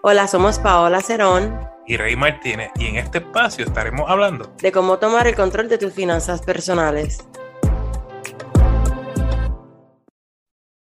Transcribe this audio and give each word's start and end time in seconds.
Hola, 0.00 0.28
somos 0.28 0.60
Paola 0.60 1.00
Cerón 1.00 1.58
y 1.84 1.96
Rey 1.96 2.14
Martínez 2.14 2.70
y 2.76 2.86
en 2.86 2.98
este 2.98 3.18
espacio 3.18 3.64
estaremos 3.64 4.08
hablando 4.08 4.54
de 4.62 4.70
cómo 4.70 5.00
tomar 5.00 5.26
el 5.26 5.34
control 5.34 5.68
de 5.68 5.76
tus 5.76 5.92
finanzas 5.92 6.40
personales. 6.40 7.18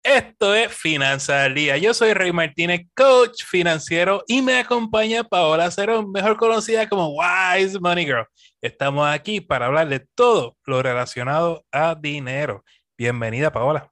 Esto 0.03 0.53
es 0.53 0.75
Finanzas 0.75 1.47
al 1.47 1.55
Día. 1.55 1.77
Yo 1.77 1.95
soy 1.95 2.13
Rey 2.13 2.33
Martínez, 2.33 2.89
coach 2.97 3.45
financiero, 3.45 4.25
y 4.27 4.43
me 4.43 4.59
acompaña 4.59 5.23
Paola 5.23 5.71
Cerón, 5.71 6.11
mejor 6.11 6.37
conocida 6.37 6.89
como 6.89 7.15
Wise 7.17 7.79
Money 7.79 8.07
Girl. 8.07 8.27
Estamos 8.61 9.09
aquí 9.09 9.41
para 9.41 9.67
hablar 9.67 9.89
de 9.89 10.01
todo 10.17 10.57
lo 10.65 10.83
relacionado 10.83 11.65
a 11.71 11.95
dinero. 11.95 12.65
Bienvenida, 12.99 13.53
Paola. 13.53 13.89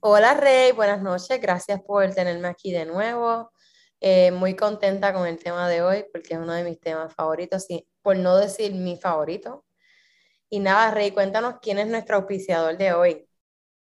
Hola, 0.00 0.34
Rey. 0.34 0.72
Buenas 0.72 1.00
noches. 1.00 1.40
Gracias 1.40 1.80
por 1.80 2.14
tenerme 2.14 2.48
aquí 2.48 2.72
de 2.72 2.84
nuevo. 2.84 3.50
Eh, 4.00 4.30
muy 4.30 4.54
contenta 4.54 5.12
con 5.12 5.26
el 5.26 5.38
tema 5.38 5.68
de 5.68 5.82
hoy 5.82 6.04
porque 6.12 6.34
es 6.34 6.40
uno 6.40 6.52
de 6.52 6.64
mis 6.64 6.78
temas 6.80 7.14
favoritos, 7.14 7.66
y, 7.70 7.86
por 8.02 8.16
no 8.16 8.36
decir 8.36 8.72
mi 8.74 8.96
favorito. 8.96 9.64
Y 10.50 10.60
nada, 10.60 10.90
Rey, 10.90 11.10
cuéntanos 11.10 11.56
quién 11.60 11.78
es 11.78 11.86
nuestro 11.86 12.16
auspiciador 12.16 12.76
de 12.76 12.92
hoy. 12.92 13.26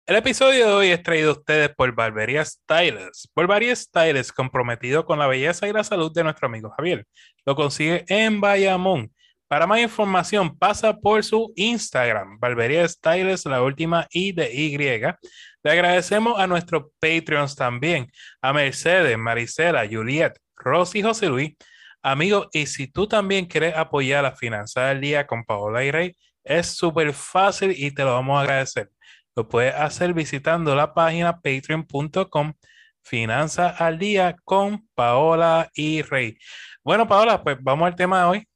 El 0.06 0.14
episodio 0.14 0.68
de 0.68 0.72
hoy 0.72 0.88
es 0.90 1.02
traído 1.02 1.30
a 1.30 1.32
ustedes 1.32 1.74
por 1.74 1.92
Barbería 1.92 2.44
Styles. 2.44 3.28
Barbería 3.34 3.74
Styles, 3.74 4.32
comprometido 4.32 5.04
con 5.04 5.18
la 5.18 5.26
belleza 5.26 5.66
y 5.66 5.72
la 5.72 5.82
salud 5.82 6.12
de 6.12 6.22
nuestro 6.22 6.46
amigo 6.46 6.70
Javier. 6.70 7.04
Lo 7.44 7.56
consigue 7.56 8.04
en 8.06 8.40
Bayamón. 8.40 9.12
Para 9.48 9.66
más 9.66 9.78
información, 9.78 10.58
pasa 10.58 10.96
por 10.96 11.22
su 11.22 11.52
Instagram, 11.54 12.40
Barbería 12.40 12.86
Styles, 12.88 13.44
la 13.46 13.62
última 13.62 14.06
I 14.10 14.32
de 14.32 14.52
Y. 14.52 14.76
Le 14.76 15.70
agradecemos 15.70 16.38
a 16.38 16.48
nuestros 16.48 16.86
Patreons 16.98 17.54
también, 17.54 18.10
a 18.42 18.52
Mercedes, 18.52 19.16
Marisela, 19.16 19.86
Juliet, 19.88 20.32
Rosy 20.56 21.00
José 21.00 21.28
Luis. 21.28 21.54
Amigo, 22.02 22.48
y 22.52 22.66
si 22.66 22.88
tú 22.88 23.06
también 23.06 23.46
quieres 23.46 23.76
apoyar 23.76 24.24
la 24.24 24.34
finanza 24.34 24.86
del 24.86 25.00
día 25.00 25.26
con 25.26 25.44
Paola 25.44 25.84
y 25.84 25.90
Rey, 25.92 26.16
es 26.42 26.66
súper 26.66 27.12
fácil 27.12 27.72
y 27.76 27.92
te 27.92 28.02
lo 28.02 28.14
vamos 28.14 28.38
a 28.38 28.42
agradecer. 28.42 28.90
Lo 29.36 29.48
puedes 29.48 29.74
hacer 29.74 30.12
visitando 30.12 30.74
la 30.74 30.92
página 30.92 31.40
patreon.com 31.40 32.54
Finanzas 33.02 33.80
al 33.80 33.98
día 33.98 34.34
con 34.42 34.88
Paola 34.94 35.70
y 35.74 36.02
Rey. 36.02 36.36
Bueno, 36.82 37.06
Paola, 37.06 37.42
pues 37.44 37.56
vamos 37.60 37.86
al 37.86 37.94
tema 37.94 38.20
de 38.20 38.24
hoy. 38.24 38.48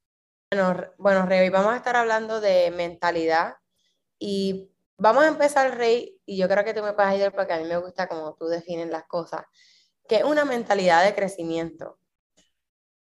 Bueno, 0.53 0.85
bueno, 0.97 1.25
Rey, 1.25 1.47
vamos 1.49 1.71
a 1.71 1.77
estar 1.77 1.95
hablando 1.95 2.41
de 2.41 2.71
mentalidad 2.71 3.55
y 4.19 4.69
vamos 4.97 5.23
a 5.23 5.29
empezar, 5.29 5.77
Rey, 5.77 6.19
y 6.25 6.37
yo 6.37 6.49
creo 6.49 6.65
que 6.65 6.73
tú 6.73 6.83
me 6.83 6.91
puedes 6.91 7.13
ayudar 7.13 7.31
porque 7.31 7.53
a 7.53 7.57
mí 7.57 7.63
me 7.63 7.77
gusta 7.77 8.09
cómo 8.09 8.35
tú 8.37 8.47
defines 8.47 8.89
las 8.89 9.05
cosas, 9.05 9.45
que 10.09 10.17
es 10.17 10.23
una 10.25 10.43
mentalidad 10.43 11.05
de 11.05 11.15
crecimiento. 11.15 11.99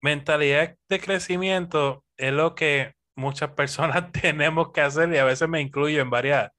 Mentalidad 0.03 0.77
de 0.91 1.01
crecimiento 1.01 2.05
es 2.19 2.35
lo 2.35 2.55
que 2.55 2.95
muchas 3.17 3.53
personas 3.53 4.13
tenemos 4.21 4.71
que 4.73 4.83
hacer 4.83 5.11
y 5.15 5.17
a 5.17 5.25
veces 5.25 5.49
me 5.49 5.63
incluyo 5.63 6.03
en 6.03 6.11
varias 6.11 6.51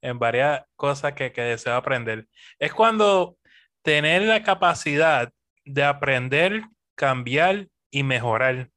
en 0.00 0.18
varias 0.18 0.62
cosas 0.76 1.12
que, 1.12 1.30
que 1.30 1.42
deseo 1.42 1.74
aprender. 1.74 2.26
Es 2.58 2.72
cuando 2.72 3.36
tener 3.82 4.22
la 4.22 4.42
capacidad 4.42 5.30
de 5.66 5.84
aprender, 5.84 6.62
cambiar 6.94 7.68
y 7.90 8.02
mejorar. 8.02 8.70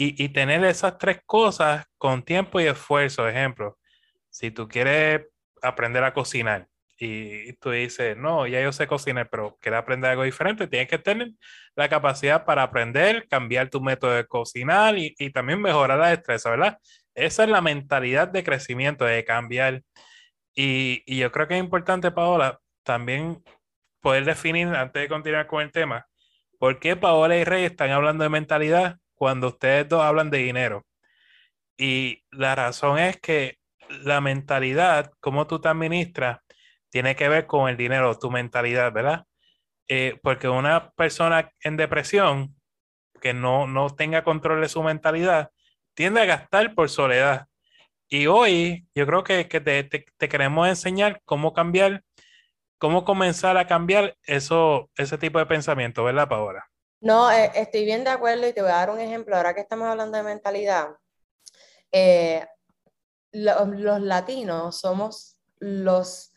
Y, 0.00 0.22
y, 0.22 0.28
tener 0.28 0.64
esas 0.64 0.96
tres 0.96 1.20
cosas 1.26 1.84
con 1.98 2.22
tiempo 2.22 2.60
y 2.60 2.66
esfuerzo. 2.66 3.28
Ejemplo, 3.28 3.78
si 4.30 4.52
tú 4.52 4.68
quieres 4.68 5.26
aprender 5.60 6.04
a 6.04 6.14
cocinar 6.14 6.68
y 6.96 7.52
tú 7.54 7.70
dices, 7.70 8.16
no, 8.16 8.46
ya 8.46 8.62
yo 8.62 8.72
sé 8.72 8.86
cocinar, 8.86 9.28
pero 9.28 9.58
quieres 9.60 9.78
aprender 9.80 10.10
algo 10.10 10.22
diferente, 10.22 10.68
tienes 10.68 10.88
que 10.88 10.98
tener 10.98 11.32
la 11.76 11.88
capacidad 11.88 12.44
para 12.44 12.62
aprender, 12.62 13.26
cambiar 13.28 13.70
tu 13.70 13.80
método 13.80 14.12
de 14.12 14.26
cocinar 14.26 14.96
y, 14.98 15.14
y 15.18 15.30
también 15.30 15.60
mejorar 15.60 15.98
la 15.98 16.10
destreza, 16.10 16.50
¿verdad? 16.50 16.78
Esa 17.18 17.42
es 17.42 17.50
la 17.50 17.60
mentalidad 17.60 18.28
de 18.28 18.44
crecimiento, 18.44 19.04
de 19.04 19.24
cambiar. 19.24 19.82
Y, 20.54 21.02
yo 21.18 21.32
creo 21.32 21.48
que 21.48 21.54
es 21.54 21.60
importante, 21.60 22.10
Paola, 22.12 22.60
también 22.84 23.42
poder 24.00 24.24
definir, 24.24 24.68
antes 24.68 25.02
de 25.02 25.08
continuar 25.08 25.46
con 25.48 25.62
el 25.62 25.72
tema, 25.72 26.06
por 26.58 26.78
qué 26.80 26.96
Paola 26.96 27.36
y 27.36 27.44
Rey 27.44 27.64
están 27.64 27.90
hablando 27.90 28.24
de 28.24 28.30
mentalidad 28.30 28.98
cuando 29.18 29.48
ustedes 29.48 29.88
dos 29.88 30.02
hablan 30.02 30.30
de 30.30 30.38
dinero. 30.38 30.86
Y 31.76 32.24
la 32.30 32.54
razón 32.54 32.98
es 32.98 33.20
que 33.20 33.58
la 34.04 34.20
mentalidad, 34.20 35.12
como 35.20 35.46
tú 35.46 35.60
te 35.60 35.68
administras, 35.68 36.40
tiene 36.90 37.16
que 37.16 37.28
ver 37.28 37.46
con 37.46 37.68
el 37.68 37.76
dinero, 37.76 38.18
tu 38.18 38.30
mentalidad, 38.30 38.92
¿verdad? 38.92 39.26
Eh, 39.88 40.18
porque 40.22 40.48
una 40.48 40.90
persona 40.92 41.50
en 41.62 41.76
depresión 41.76 42.56
que 43.20 43.34
no, 43.34 43.66
no 43.66 43.90
tenga 43.90 44.24
control 44.24 44.60
de 44.60 44.68
su 44.68 44.82
mentalidad 44.82 45.50
tiende 45.94 46.20
a 46.20 46.26
gastar 46.26 46.74
por 46.74 46.88
soledad. 46.88 47.48
Y 48.08 48.26
hoy 48.26 48.86
yo 48.94 49.06
creo 49.06 49.24
que, 49.24 49.44
te, 49.44 50.28
queremos 50.28 50.68
enseñar 50.68 51.20
cómo 51.24 51.52
cambiar, 51.52 52.04
cómo 52.78 53.04
comenzar 53.04 53.56
a 53.58 53.66
cambiar 53.66 54.16
eso, 54.22 54.90
ese 54.96 55.18
tipo 55.18 55.38
de 55.38 55.46
pensamiento, 55.46 56.04
¿verdad, 56.04 56.28
Paola? 56.28 56.66
No, 57.00 57.30
eh, 57.30 57.52
estoy 57.54 57.84
bien 57.84 58.02
de 58.04 58.10
acuerdo 58.10 58.46
y 58.48 58.52
te 58.52 58.60
voy 58.60 58.70
a 58.70 58.74
dar 58.74 58.90
un 58.90 59.00
ejemplo. 59.00 59.36
Ahora 59.36 59.54
que 59.54 59.60
estamos 59.60 59.86
hablando 59.88 60.16
de 60.16 60.24
mentalidad, 60.24 60.88
eh, 61.92 62.44
los 63.32 64.00
latinos 64.00 64.80
somos 64.80 65.38
los 65.58 66.32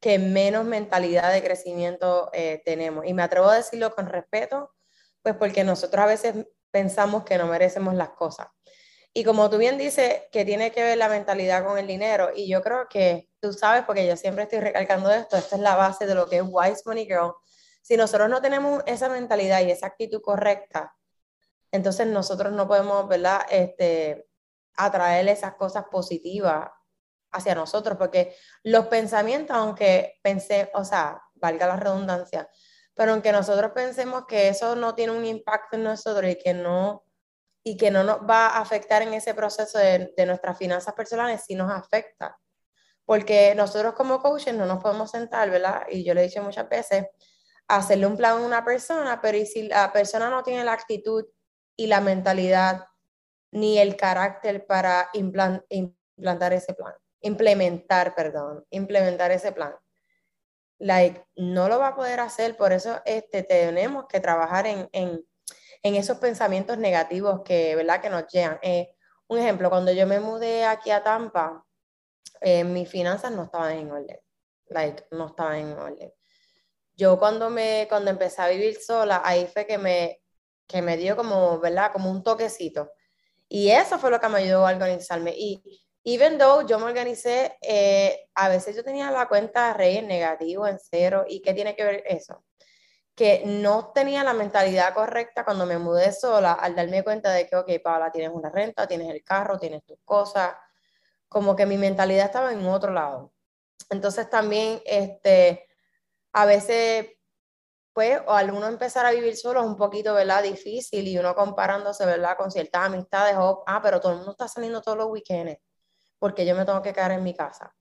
que 0.00 0.18
menos 0.18 0.66
mentalidad 0.66 1.32
de 1.32 1.42
crecimiento 1.42 2.28
eh, 2.34 2.60
tenemos. 2.64 3.06
Y 3.06 3.14
me 3.14 3.22
atrevo 3.22 3.48
a 3.48 3.56
decirlo 3.56 3.94
con 3.94 4.06
respeto, 4.06 4.74
pues 5.22 5.34
porque 5.36 5.64
nosotros 5.64 6.02
a 6.02 6.06
veces 6.06 6.46
pensamos 6.70 7.24
que 7.24 7.38
no 7.38 7.46
merecemos 7.46 7.94
las 7.94 8.10
cosas. 8.10 8.48
Y 9.14 9.24
como 9.24 9.48
tú 9.48 9.58
bien 9.58 9.78
dices, 9.78 10.22
que 10.32 10.44
tiene 10.44 10.72
que 10.72 10.82
ver 10.82 10.98
la 10.98 11.08
mentalidad 11.08 11.64
con 11.64 11.78
el 11.78 11.86
dinero, 11.86 12.30
y 12.34 12.48
yo 12.48 12.60
creo 12.62 12.88
que 12.90 13.30
tú 13.40 13.52
sabes, 13.52 13.84
porque 13.84 14.06
yo 14.06 14.16
siempre 14.16 14.42
estoy 14.42 14.60
recalcando 14.60 15.10
esto, 15.10 15.36
esta 15.36 15.56
es 15.56 15.62
la 15.62 15.76
base 15.76 16.06
de 16.06 16.14
lo 16.14 16.28
que 16.28 16.38
es 16.38 16.42
Wise 16.44 16.82
Money 16.84 17.06
Girl. 17.06 17.32
Si 17.84 17.98
nosotros 17.98 18.30
no 18.30 18.40
tenemos 18.40 18.82
esa 18.86 19.10
mentalidad 19.10 19.60
y 19.60 19.70
esa 19.70 19.88
actitud 19.88 20.22
correcta, 20.22 20.96
entonces 21.70 22.06
nosotros 22.06 22.50
no 22.54 22.66
podemos, 22.66 23.06
¿verdad? 23.06 23.42
Este, 23.50 24.26
atraer 24.74 25.28
esas 25.28 25.56
cosas 25.56 25.84
positivas 25.90 26.70
hacia 27.30 27.54
nosotros, 27.54 27.98
porque 27.98 28.34
los 28.62 28.86
pensamientos, 28.86 29.54
aunque 29.54 30.18
pensé, 30.22 30.70
o 30.72 30.82
sea, 30.82 31.20
valga 31.34 31.66
la 31.66 31.76
redundancia, 31.76 32.48
pero 32.94 33.12
aunque 33.12 33.32
nosotros 33.32 33.72
pensemos 33.72 34.24
que 34.26 34.48
eso 34.48 34.74
no 34.76 34.94
tiene 34.94 35.12
un 35.12 35.26
impacto 35.26 35.76
en 35.76 35.84
nosotros 35.84 36.30
y 36.30 36.38
que 36.38 36.54
no 36.54 37.04
y 37.62 37.76
que 37.76 37.90
no 37.90 38.02
nos 38.02 38.20
va 38.20 38.46
a 38.46 38.60
afectar 38.60 39.02
en 39.02 39.12
ese 39.12 39.34
proceso 39.34 39.78
de, 39.78 40.10
de 40.16 40.26
nuestras 40.26 40.56
finanzas 40.56 40.94
personales, 40.94 41.42
sí 41.46 41.54
nos 41.54 41.70
afecta. 41.70 42.38
Porque 43.04 43.54
nosotros 43.54 43.92
como 43.92 44.22
coaches 44.22 44.54
no 44.54 44.64
nos 44.64 44.82
podemos 44.82 45.10
sentar, 45.10 45.50
¿verdad? 45.50 45.82
Y 45.90 46.02
yo 46.02 46.14
le 46.14 46.22
he 46.22 46.28
dicho 46.28 46.42
muchas 46.42 46.66
veces, 46.66 47.04
hacerle 47.68 48.06
un 48.06 48.16
plan 48.16 48.38
a 48.38 48.46
una 48.46 48.64
persona, 48.64 49.20
pero 49.20 49.38
y 49.38 49.46
si 49.46 49.68
la 49.68 49.92
persona 49.92 50.30
no 50.30 50.42
tiene 50.42 50.64
la 50.64 50.72
actitud 50.72 51.24
y 51.76 51.86
la 51.86 52.00
mentalidad 52.00 52.86
ni 53.50 53.78
el 53.78 53.96
carácter 53.96 54.66
para 54.66 55.10
implantar 55.12 56.52
ese 56.52 56.74
plan, 56.74 56.94
implementar, 57.20 58.14
perdón, 58.14 58.64
implementar 58.70 59.30
ese 59.30 59.52
plan. 59.52 59.74
Like, 60.78 61.24
no 61.36 61.68
lo 61.68 61.78
va 61.78 61.88
a 61.88 61.96
poder 61.96 62.20
hacer, 62.20 62.56
por 62.56 62.72
eso 62.72 63.00
este, 63.04 63.42
tenemos 63.42 64.06
que 64.08 64.20
trabajar 64.20 64.66
en, 64.66 64.88
en 64.92 65.24
en 65.84 65.94
esos 65.96 66.16
pensamientos 66.18 66.78
negativos 66.78 67.42
que, 67.42 67.76
¿verdad? 67.76 68.00
que 68.00 68.08
nos 68.08 68.26
llegan. 68.28 68.58
Eh, 68.62 68.96
un 69.28 69.38
ejemplo, 69.38 69.68
cuando 69.68 69.92
yo 69.92 70.06
me 70.06 70.18
mudé 70.18 70.64
aquí 70.64 70.90
a 70.90 71.04
Tampa, 71.04 71.64
eh, 72.40 72.64
mis 72.64 72.88
finanzas 72.88 73.30
no 73.32 73.44
estaban 73.44 73.72
en 73.72 73.90
orden. 73.90 74.18
Like, 74.68 75.06
no 75.10 75.26
estaban 75.26 75.56
en 75.56 75.78
orden. 75.78 76.12
Yo 76.96 77.18
cuando, 77.18 77.50
me, 77.50 77.86
cuando 77.88 78.10
empecé 78.10 78.42
a 78.42 78.48
vivir 78.48 78.76
sola, 78.80 79.22
ahí 79.24 79.46
fue 79.46 79.66
que 79.66 79.78
me, 79.78 80.20
que 80.66 80.82
me 80.82 80.96
dio 80.96 81.16
como, 81.16 81.58
¿verdad? 81.60 81.92
Como 81.92 82.10
un 82.10 82.22
toquecito. 82.22 82.92
Y 83.48 83.70
eso 83.70 83.98
fue 83.98 84.10
lo 84.10 84.20
que 84.20 84.28
me 84.28 84.38
ayudó 84.38 84.66
a 84.66 84.72
organizarme. 84.72 85.34
Y 85.36 85.84
even 86.04 86.38
though 86.38 86.66
yo 86.66 86.78
me 86.78 86.86
organicé, 86.86 87.56
eh, 87.62 88.28
a 88.34 88.48
veces 88.48 88.76
yo 88.76 88.84
tenía 88.84 89.10
la 89.10 89.28
cuenta 89.28 89.74
rey 89.74 89.98
en 89.98 90.08
negativo, 90.08 90.66
en 90.66 90.78
cero. 90.78 91.24
¿Y 91.28 91.42
qué 91.42 91.54
tiene 91.54 91.76
que 91.76 91.84
ver 91.84 92.04
eso? 92.06 92.44
que 93.14 93.42
no 93.46 93.92
tenía 93.94 94.24
la 94.24 94.32
mentalidad 94.34 94.92
correcta 94.92 95.44
cuando 95.44 95.66
me 95.66 95.78
mudé 95.78 96.12
sola 96.12 96.52
al 96.52 96.74
darme 96.74 97.04
cuenta 97.04 97.30
de 97.32 97.46
que, 97.46 97.56
ok, 97.56 97.70
Paula, 97.82 98.10
tienes 98.10 98.32
una 98.34 98.50
renta, 98.50 98.88
tienes 98.88 99.08
el 99.08 99.22
carro, 99.22 99.58
tienes 99.58 99.84
tus 99.84 99.98
cosas, 100.04 100.54
como 101.28 101.54
que 101.54 101.66
mi 101.66 101.78
mentalidad 101.78 102.26
estaba 102.26 102.52
en 102.52 102.66
otro 102.66 102.92
lado. 102.92 103.32
Entonces 103.90 104.28
también, 104.28 104.80
este, 104.84 105.68
a 106.34 106.46
veces, 106.46 107.08
pues, 107.92 108.20
o 108.26 108.32
al 108.32 108.50
uno 108.50 108.66
empezar 108.68 109.06
a 109.06 109.12
vivir 109.12 109.36
solo 109.36 109.60
es 109.60 109.66
un 109.66 109.76
poquito, 109.76 110.14
¿verdad? 110.14 110.42
Difícil 110.42 111.08
y 111.08 111.18
uno 111.18 111.34
comparándose, 111.34 112.04
¿verdad? 112.06 112.36
Con 112.36 112.50
ciertas 112.50 112.86
amistades, 112.86 113.36
o, 113.38 113.64
ah, 113.66 113.80
pero 113.82 114.00
todo 114.00 114.12
el 114.12 114.18
mundo 114.18 114.32
está 114.32 114.48
saliendo 114.48 114.82
todos 114.82 114.98
los 114.98 115.08
weekends, 115.08 115.60
porque 116.18 116.44
yo 116.46 116.56
me 116.56 116.64
tengo 116.64 116.82
que 116.82 116.92
quedar 116.92 117.12
en 117.12 117.22
mi 117.22 117.34
casa. 117.34 117.74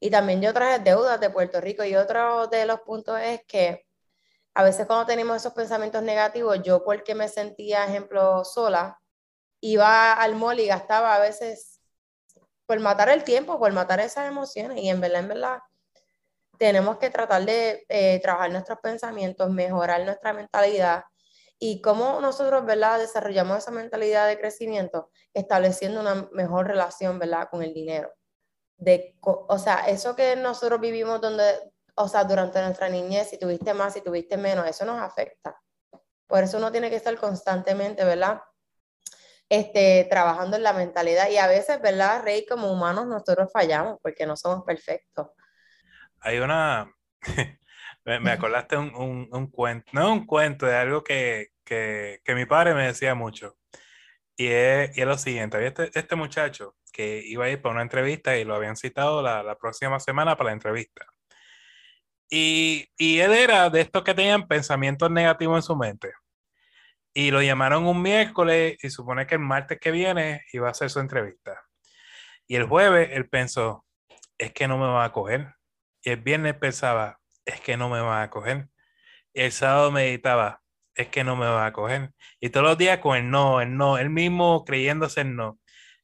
Y 0.00 0.10
también 0.10 0.42
yo 0.42 0.52
traje 0.54 0.80
deudas 0.80 1.20
de 1.20 1.30
Puerto 1.30 1.60
Rico 1.60 1.84
y 1.84 1.96
otro 1.96 2.48
de 2.48 2.66
los 2.66 2.80
puntos 2.80 3.18
es 3.20 3.42
que 3.46 3.86
a 4.54 4.64
veces 4.64 4.86
cuando 4.86 5.06
tenemos 5.06 5.36
esos 5.36 5.52
pensamientos 5.52 6.02
negativos, 6.02 6.60
yo 6.62 6.84
porque 6.84 7.14
me 7.14 7.28
sentía, 7.28 7.84
ejemplo, 7.84 8.44
sola, 8.44 9.00
iba 9.60 10.14
al 10.14 10.34
mall 10.36 10.60
y 10.60 10.66
gastaba 10.66 11.14
a 11.14 11.20
veces 11.20 11.80
por 12.66 12.80
matar 12.80 13.08
el 13.10 13.24
tiempo, 13.24 13.58
por 13.58 13.72
matar 13.72 14.00
esas 14.00 14.28
emociones. 14.28 14.78
Y 14.82 14.88
en 14.88 15.00
verdad, 15.00 15.20
en 15.20 15.28
verdad, 15.28 15.58
tenemos 16.60 16.98
que 16.98 17.08
tratar 17.08 17.46
de 17.46 17.86
eh, 17.88 18.20
trabajar 18.20 18.50
nuestros 18.50 18.78
pensamientos, 18.80 19.48
mejorar 19.50 20.04
nuestra 20.04 20.34
mentalidad. 20.34 21.04
Y 21.58 21.80
cómo 21.80 22.20
nosotros, 22.20 22.66
¿verdad?, 22.66 22.98
desarrollamos 22.98 23.56
esa 23.56 23.70
mentalidad 23.70 24.28
de 24.28 24.38
crecimiento, 24.38 25.10
estableciendo 25.32 26.00
una 26.00 26.28
mejor 26.32 26.66
relación, 26.66 27.18
¿verdad?, 27.18 27.48
con 27.50 27.62
el 27.62 27.72
dinero. 27.72 28.12
De, 28.76 29.16
o 29.22 29.58
sea, 29.58 29.86
eso 29.88 30.14
que 30.14 30.36
nosotros 30.36 30.82
vivimos 30.82 31.22
donde, 31.22 31.44
o 31.94 32.08
sea, 32.08 32.24
durante 32.24 32.60
nuestra 32.60 32.90
niñez, 32.90 33.30
si 33.30 33.38
tuviste 33.38 33.72
más, 33.72 33.94
si 33.94 34.02
tuviste 34.02 34.36
menos, 34.36 34.66
eso 34.66 34.84
nos 34.84 35.00
afecta. 35.00 35.58
Por 36.26 36.44
eso 36.44 36.58
uno 36.58 36.70
tiene 36.70 36.90
que 36.90 36.96
estar 36.96 37.16
constantemente, 37.16 38.04
¿verdad? 38.04 38.42
Este, 39.48 40.06
trabajando 40.10 40.58
en 40.58 40.62
la 40.62 40.74
mentalidad. 40.74 41.30
Y 41.30 41.38
a 41.38 41.46
veces, 41.46 41.80
¿verdad, 41.80 42.22
Rey? 42.22 42.44
Como 42.44 42.70
humanos 42.70 43.06
nosotros 43.06 43.50
fallamos 43.50 43.98
porque 44.02 44.26
no 44.26 44.36
somos 44.36 44.62
perfectos. 44.64 45.28
Hay 46.20 46.38
una, 46.38 46.92
me, 48.04 48.30
acordaste 48.30 48.76
un, 48.76 49.28
un, 49.30 49.46
cuento, 49.50 49.90
no 49.92 50.12
un 50.12 50.26
cuento, 50.26 50.66
de 50.66 50.76
algo 50.76 51.04
que, 51.04 51.48
que, 51.64 52.20
que 52.24 52.34
mi 52.34 52.46
padre 52.46 52.74
me 52.74 52.86
decía 52.86 53.14
mucho. 53.14 53.56
Y 54.36 54.48
es, 54.48 54.96
y 54.96 55.02
es, 55.02 55.06
lo 55.06 55.18
siguiente, 55.18 55.56
había 55.56 55.68
este, 55.68 55.90
este, 55.98 56.16
muchacho 56.16 56.76
que 56.92 57.22
iba 57.26 57.44
a 57.44 57.50
ir 57.50 57.60
para 57.62 57.74
una 57.74 57.82
entrevista 57.82 58.36
y 58.38 58.44
lo 58.44 58.54
habían 58.54 58.76
citado 58.76 59.22
la, 59.22 59.42
la 59.42 59.56
próxima 59.56 60.00
semana 60.00 60.36
para 60.36 60.50
la 60.50 60.54
entrevista. 60.54 61.06
Y, 62.30 62.88
y, 62.96 63.18
él 63.20 63.32
era 63.32 63.68
de 63.70 63.80
estos 63.82 64.04
que 64.04 64.14
tenían 64.14 64.46
pensamientos 64.48 65.10
negativos 65.10 65.58
en 65.58 65.62
su 65.62 65.76
mente. 65.76 66.12
Y 67.12 67.30
lo 67.32 67.42
llamaron 67.42 67.86
un 67.86 68.02
miércoles 68.02 68.78
y 68.82 68.90
supone 68.90 69.26
que 69.26 69.34
el 69.34 69.40
martes 69.40 69.78
que 69.80 69.90
viene 69.90 70.42
iba 70.52 70.68
a 70.68 70.70
hacer 70.70 70.90
su 70.90 71.00
entrevista. 71.00 71.60
Y 72.46 72.56
el 72.56 72.64
jueves 72.64 73.10
él 73.12 73.28
pensó, 73.28 73.84
es 74.38 74.52
que 74.52 74.68
no 74.68 74.78
me 74.78 74.86
va 74.86 75.04
a 75.04 75.12
coger. 75.12 75.54
El 76.04 76.16
viernes 76.16 76.54
pensaba, 76.54 77.18
es 77.44 77.60
que 77.60 77.76
no 77.76 77.88
me 77.88 78.00
va 78.00 78.22
a 78.22 78.30
coger. 78.30 78.68
El 79.34 79.52
sábado 79.52 79.90
meditaba, 79.90 80.62
es 80.94 81.08
que 81.08 81.24
no 81.24 81.36
me 81.36 81.46
va 81.46 81.66
a 81.66 81.72
coger. 81.72 82.10
Y 82.40 82.50
todos 82.50 82.66
los 82.66 82.78
días 82.78 82.98
con 82.98 83.16
el 83.16 83.30
no, 83.30 83.60
el 83.60 83.76
no, 83.76 83.98
él 83.98 84.10
mismo 84.10 84.64
creyéndose 84.64 85.22
el 85.22 85.36
no. 85.36 85.58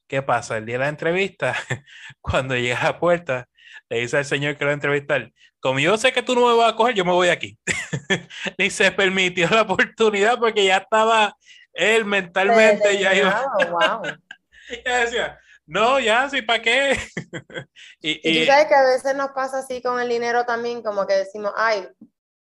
¿Qué 0.06 0.22
pasa? 0.22 0.58
El 0.58 0.66
día 0.66 0.76
de 0.76 0.84
la 0.84 0.88
entrevista, 0.88 1.54
cuando 2.20 2.56
llega 2.56 2.80
a 2.80 2.84
la 2.84 3.00
puerta, 3.00 3.48
le 3.88 4.00
dice 4.00 4.18
al 4.18 4.24
señor 4.24 4.56
que 4.56 4.64
lo 4.64 4.68
va 4.68 4.72
a 4.72 4.74
entrevistar, 4.74 5.32
como 5.60 5.80
yo 5.80 5.96
sé 5.96 6.12
que 6.12 6.22
tú 6.22 6.34
no 6.34 6.46
me 6.46 6.56
vas 6.56 6.72
a 6.72 6.76
coger, 6.76 6.94
yo 6.94 7.04
me 7.04 7.12
voy 7.12 7.28
aquí. 7.28 7.58
y 8.58 8.70
se 8.70 8.90
permitió 8.92 9.48
la 9.50 9.62
oportunidad 9.62 10.38
porque 10.38 10.64
ya 10.64 10.78
estaba 10.78 11.36
él 11.72 12.04
mentalmente, 12.04 12.98
ya 12.98 13.14
iba. 13.14 13.52
Wow. 13.70 14.02
ya 14.84 14.98
decía, 14.98 15.38
no, 15.66 16.00
ya, 16.00 16.28
sí, 16.30 16.42
¿para 16.42 16.62
qué? 16.62 16.96
y, 18.00 18.20
y, 18.22 18.40
tú 18.40 18.46
sabes 18.46 18.66
que 18.66 18.74
a 18.74 18.84
veces 18.84 19.16
nos 19.16 19.30
pasa 19.30 19.58
así 19.58 19.82
con 19.82 20.00
el 20.00 20.08
dinero 20.08 20.44
también, 20.44 20.82
como 20.82 21.06
que 21.06 21.14
decimos, 21.14 21.52
ay, 21.56 21.88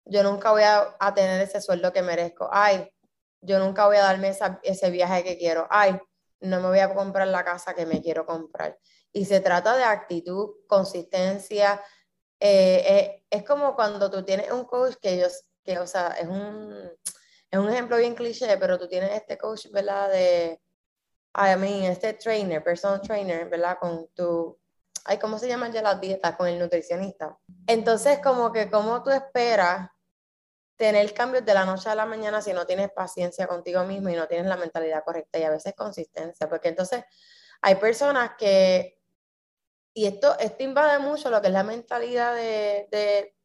yo 0.05 0.23
nunca 0.23 0.51
voy 0.51 0.63
a, 0.63 0.95
a 0.99 1.13
tener 1.13 1.41
ese 1.41 1.61
sueldo 1.61 1.93
que 1.93 2.01
merezco, 2.01 2.49
ay, 2.51 2.91
yo 3.41 3.59
nunca 3.59 3.85
voy 3.85 3.97
a 3.97 4.01
darme 4.03 4.29
esa, 4.29 4.59
ese 4.63 4.89
viaje 4.89 5.23
que 5.23 5.37
quiero, 5.37 5.67
ay, 5.69 5.99
no 6.41 6.59
me 6.59 6.67
voy 6.67 6.79
a 6.79 6.93
comprar 6.93 7.27
la 7.27 7.43
casa 7.43 7.73
que 7.73 7.85
me 7.85 8.01
quiero 8.01 8.25
comprar. 8.25 8.77
Y 9.13 9.25
se 9.25 9.39
trata 9.39 9.77
de 9.77 9.83
actitud, 9.83 10.49
consistencia. 10.67 11.81
Eh, 12.39 12.83
eh, 12.87 13.25
es 13.29 13.43
como 13.43 13.75
cuando 13.75 14.09
tú 14.09 14.23
tienes 14.23 14.51
un 14.51 14.65
coach 14.65 14.95
que 15.01 15.13
ellos, 15.13 15.43
que, 15.63 15.77
o 15.79 15.87
sea, 15.87 16.09
es 16.19 16.27
un, 16.27 16.91
es 17.51 17.59
un 17.59 17.69
ejemplo 17.69 17.97
bien 17.97 18.15
cliché, 18.15 18.57
pero 18.57 18.79
tú 18.79 18.87
tienes 18.87 19.11
este 19.11 19.37
coach, 19.37 19.67
¿verdad? 19.71 20.09
De, 20.09 20.59
I 21.35 21.55
mean, 21.57 21.83
este 21.91 22.13
trainer, 22.13 22.63
personal 22.63 23.01
trainer, 23.01 23.49
¿verdad? 23.49 23.77
Con 23.79 24.07
tu, 24.13 24.59
ay, 25.05 25.17
¿cómo 25.17 25.39
se 25.39 25.47
llaman 25.47 25.71
ya 25.71 25.81
las 25.81 25.99
dietas? 26.01 26.35
Con 26.35 26.47
el 26.47 26.59
nutricionista. 26.59 27.37
Entonces, 27.67 28.19
como 28.19 28.51
que, 28.51 28.69
¿cómo 28.69 29.01
tú 29.03 29.11
esperas 29.11 29.89
tener 30.75 31.13
cambios 31.13 31.45
de 31.45 31.53
la 31.53 31.65
noche 31.65 31.89
a 31.89 31.95
la 31.95 32.05
mañana 32.05 32.41
si 32.41 32.53
no 32.53 32.65
tienes 32.65 32.91
paciencia 32.91 33.47
contigo 33.47 33.83
mismo 33.83 34.09
y 34.09 34.15
no 34.15 34.27
tienes 34.27 34.47
la 34.47 34.57
mentalidad 34.57 35.03
correcta 35.03 35.39
y 35.39 35.43
a 35.43 35.49
veces 35.51 35.73
consistencia? 35.75 36.49
Porque 36.49 36.69
entonces 36.69 37.03
hay 37.61 37.75
personas 37.75 38.31
que 38.37 39.01
y 39.93 40.05
esto, 40.05 40.37
esto 40.39 40.63
invade 40.63 40.99
mucho 40.99 41.29
lo 41.29 41.41
que 41.41 41.47
es 41.47 41.53
la 41.53 41.63
mentalidad 41.63 42.33
de, 42.35 42.87
de, 42.91 43.35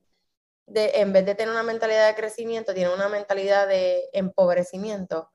de, 0.67 1.01
en 1.01 1.13
vez 1.13 1.27
de 1.27 1.35
tener 1.35 1.53
una 1.53 1.63
mentalidad 1.63 2.07
de 2.07 2.15
crecimiento, 2.15 2.73
tiene 2.73 2.95
una 2.95 3.09
mentalidad 3.09 3.67
de 3.67 4.09
empobrecimiento, 4.13 5.31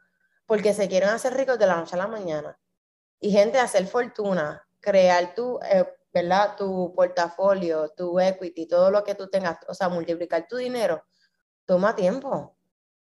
porque 0.51 0.74
se 0.74 0.89
quieren 0.89 1.07
hacer 1.07 1.33
ricos 1.33 1.57
de 1.57 1.65
la 1.65 1.77
noche 1.77 1.95
a 1.95 1.98
la 1.98 2.07
mañana. 2.07 2.59
Y 3.21 3.31
gente, 3.31 3.57
hacer 3.57 3.88
fortuna, 3.88 4.68
crear 4.81 5.33
tu, 5.33 5.57
eh, 5.63 5.86
¿verdad? 6.13 6.57
tu 6.57 6.94
portafolio, 6.94 7.88
tu 7.95 8.19
equity, 8.19 8.68
todo 8.68 8.92
lo 8.92 9.01
que 9.01 9.15
tú 9.15 9.30
tengas, 9.30 9.59
o 9.69 9.74
sea, 9.74 9.88
multiplicar 9.88 10.50
tu 10.50 10.57
dinero, 10.57 11.06
toma 11.65 11.95
tiempo. 11.95 12.57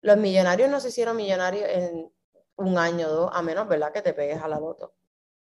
Los 0.00 0.17
millonarios 0.17 0.70
no 0.70 0.81
se 0.81 0.88
hicieron 0.88 1.19
millonarios 1.19 1.69
en 1.69 2.11
un 2.56 2.79
año 2.79 3.08
o 3.08 3.12
dos, 3.12 3.31
a 3.35 3.43
menos, 3.43 3.69
¿verdad?, 3.69 3.93
que 3.93 4.00
te 4.00 4.14
pegues 4.14 4.40
a 4.40 4.49
la 4.49 4.58
loto. 4.58 4.94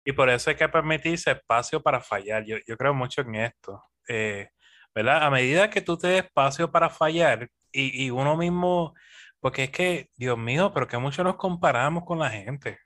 Y 0.06 0.14
por 0.14 0.30
eso 0.30 0.52
hay 0.52 0.56
que 0.56 0.70
permitirse 0.70 1.32
espacio 1.32 1.84
para 1.84 2.00
fallar. 2.00 2.46
Yo, 2.46 2.56
yo 2.66 2.78
creo 2.78 2.94
mucho 2.94 3.20
en 3.24 3.36
esto. 3.36 3.84
Eh, 4.08 4.48
¿Verdad? 4.96 5.22
A 5.22 5.30
medida 5.30 5.70
que 5.70 5.82
tú 5.82 5.98
te 5.98 6.08
des 6.08 6.24
espacio 6.24 6.72
para 6.72 6.90
fallar 6.90 7.50
y, 7.74 8.06
y, 8.06 8.10
uno 8.10 8.38
mismo, 8.38 8.94
porque 9.40 9.66
es 9.66 9.72
que, 9.72 10.10
Dios 10.16 10.38
mío, 10.38 10.72
pero 10.74 10.88
que 10.88 10.98
mucho 10.98 11.24
nos 11.24 11.36
comparamos 11.36 12.04
con 12.06 12.20
la 12.20 12.30
gente. 12.30 12.80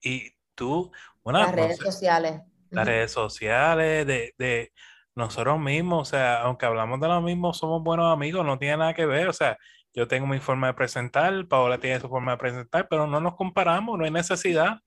Y 0.00 0.32
tú, 0.54 0.90
una, 1.22 1.40
las 1.40 1.54
redes 1.54 1.78
sociales. 1.78 2.40
Las 2.70 2.86
redes 2.86 3.12
sociales, 3.12 4.06
de, 4.06 4.34
de 4.38 4.72
nosotros 5.14 5.58
mismos, 5.58 6.08
o 6.08 6.10
sea, 6.10 6.42
aunque 6.42 6.66
hablamos 6.66 7.00
de 7.00 7.08
lo 7.08 7.20
mismo, 7.20 7.52
somos 7.52 7.82
buenos 7.82 8.12
amigos, 8.12 8.44
no 8.44 8.58
tiene 8.58 8.78
nada 8.78 8.94
que 8.94 9.06
ver, 9.06 9.28
o 9.28 9.32
sea, 9.32 9.58
yo 9.92 10.06
tengo 10.06 10.26
mi 10.26 10.38
forma 10.38 10.68
de 10.68 10.74
presentar, 10.74 11.46
Paola 11.48 11.78
tiene 11.78 12.00
su 12.00 12.08
forma 12.08 12.32
de 12.32 12.38
presentar, 12.38 12.86
pero 12.88 13.06
no 13.06 13.20
nos 13.20 13.34
comparamos, 13.34 13.98
no 13.98 14.04
hay 14.04 14.10
necesidad. 14.10 14.78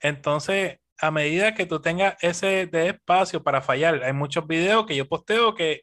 Entonces, 0.00 0.78
a 0.98 1.10
medida 1.10 1.54
que 1.54 1.66
tú 1.66 1.80
tengas 1.80 2.16
ese 2.20 2.66
de 2.66 2.88
espacio 2.88 3.42
para 3.42 3.62
fallar, 3.62 4.02
hay 4.02 4.12
muchos 4.12 4.46
videos 4.46 4.86
que 4.86 4.96
yo 4.96 5.08
posteo 5.08 5.54
que 5.54 5.82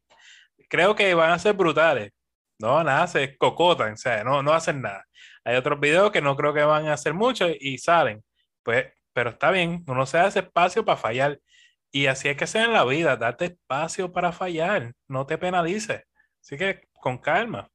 creo 0.70 0.96
que 0.96 1.14
van 1.14 1.32
a 1.32 1.40
ser 1.40 1.54
brutales. 1.54 2.12
No, 2.60 2.84
nada, 2.84 3.08
se 3.08 3.38
cocotan, 3.38 3.94
o 3.94 3.98
sea, 3.98 4.24
no, 4.24 4.42
no 4.42 4.54
hacen 4.54 4.82
nada. 4.82 5.06
Hay 5.44 5.56
otros 5.56 5.80
videos 5.80 6.12
que 6.12 6.22
no 6.22 6.36
creo 6.36 6.54
que 6.54 6.64
van 6.64 6.88
a 6.88 6.94
hacer 6.94 7.14
mucho 7.14 7.48
y 7.50 7.78
salen. 7.78 8.24
Pues, 8.64 8.88
pero 9.14 9.32
está 9.32 9.52
bien, 9.52 9.84
uno 9.88 10.06
se 10.06 10.20
hace 10.20 10.40
espacio 10.40 10.84
para 10.84 10.98
fallar. 10.98 11.40
Y 11.92 12.08
así 12.08 12.30
es 12.30 12.38
que 12.38 12.48
sea 12.48 12.66
en 12.66 12.74
la 12.74 12.84
vida, 12.86 13.16
date 13.16 13.46
espacio 13.46 14.12
para 14.12 14.32
fallar, 14.32 14.94
no 15.08 15.26
te 15.26 15.38
penalices. 15.38 16.04
Así 16.42 16.58
que 16.58 16.88
con 16.94 17.18
calma. 17.20 17.70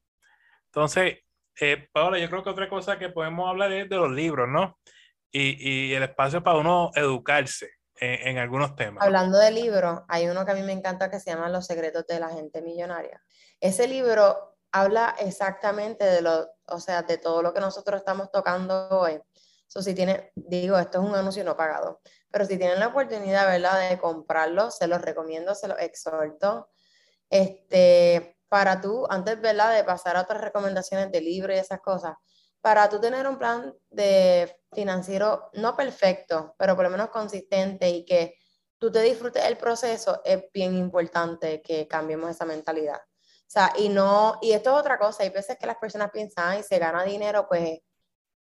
Entonces, 0.66 1.18
eh, 1.60 1.88
Paola, 1.92 2.18
yo 2.18 2.28
creo 2.28 2.42
que 2.42 2.50
otra 2.50 2.68
cosa 2.68 2.98
que 2.98 3.08
podemos 3.08 3.48
hablar 3.48 3.72
es 3.72 3.88
de 3.88 3.96
los 3.96 4.10
libros, 4.10 4.48
¿no? 4.48 4.78
y, 5.32 5.88
y 5.90 5.94
el 5.94 6.02
espacio 6.02 6.44
para 6.44 6.58
uno 6.58 6.90
educarse 6.94 7.70
en, 7.96 8.28
en, 8.28 8.38
algunos 8.38 8.76
temas. 8.76 9.04
Hablando 9.04 9.38
de 9.38 9.50
libros, 9.50 10.00
hay 10.06 10.28
uno 10.28 10.44
que 10.44 10.52
a 10.52 10.54
mí 10.54 10.62
me 10.62 10.72
encanta 10.72 11.10
que 11.10 11.18
se 11.18 11.30
llama 11.30 11.48
Los 11.48 11.66
secretos 11.66 12.06
de 12.06 12.20
la 12.20 12.28
gente 12.28 12.60
millonaria. 12.60 13.22
Ese 13.58 13.88
libro 13.88 14.51
habla 14.72 15.14
exactamente 15.18 16.04
de 16.04 16.22
lo, 16.22 16.48
o 16.66 16.80
sea, 16.80 17.02
de 17.02 17.18
todo 17.18 17.42
lo 17.42 17.52
que 17.54 17.60
nosotros 17.60 18.00
estamos 18.00 18.30
tocando 18.30 18.88
hoy. 18.90 19.20
So, 19.66 19.82
si 19.82 19.94
tiene, 19.94 20.32
digo, 20.34 20.78
esto 20.78 21.00
es 21.00 21.08
un 21.08 21.14
anuncio 21.14 21.44
no 21.44 21.56
pagado, 21.56 22.00
pero 22.30 22.44
si 22.44 22.58
tienen 22.58 22.80
la 22.80 22.88
oportunidad, 22.88 23.46
¿verdad?, 23.46 23.88
de 23.88 23.98
comprarlo, 23.98 24.70
se 24.70 24.86
los 24.86 25.00
recomiendo, 25.00 25.54
se 25.54 25.68
los 25.68 25.78
exhorto. 25.78 26.68
Este, 27.30 28.38
para 28.48 28.80
tú, 28.80 29.06
antes, 29.08 29.40
¿verdad?, 29.40 29.74
de 29.74 29.84
pasar 29.84 30.16
a 30.16 30.22
otras 30.22 30.42
recomendaciones 30.42 31.10
de 31.10 31.20
libros 31.22 31.56
y 31.56 31.60
esas 31.60 31.80
cosas, 31.80 32.16
para 32.60 32.88
tú 32.88 33.00
tener 33.00 33.26
un 33.26 33.38
plan 33.38 33.74
de 33.90 34.58
financiero 34.72 35.50
no 35.54 35.76
perfecto, 35.76 36.54
pero 36.58 36.76
por 36.76 36.84
lo 36.84 36.90
menos 36.90 37.08
consistente 37.08 37.88
y 37.90 38.04
que 38.04 38.36
tú 38.78 38.90
te 38.92 39.00
disfrutes 39.00 39.44
el 39.44 39.56
proceso, 39.56 40.20
es 40.24 40.44
bien 40.52 40.76
importante 40.76 41.62
que 41.62 41.88
cambiemos 41.88 42.30
esa 42.30 42.44
mentalidad. 42.44 43.00
O 43.52 43.54
sea, 43.54 43.70
y 43.76 43.90
no, 43.90 44.38
y 44.40 44.52
esto 44.52 44.70
es 44.72 44.80
otra 44.80 44.98
cosa, 44.98 45.24
hay 45.24 45.28
veces 45.28 45.58
que 45.58 45.66
las 45.66 45.76
personas 45.76 46.10
piensan, 46.10 46.58
y 46.58 46.62
se 46.62 46.78
gana 46.78 47.04
dinero, 47.04 47.46
pues 47.46 47.80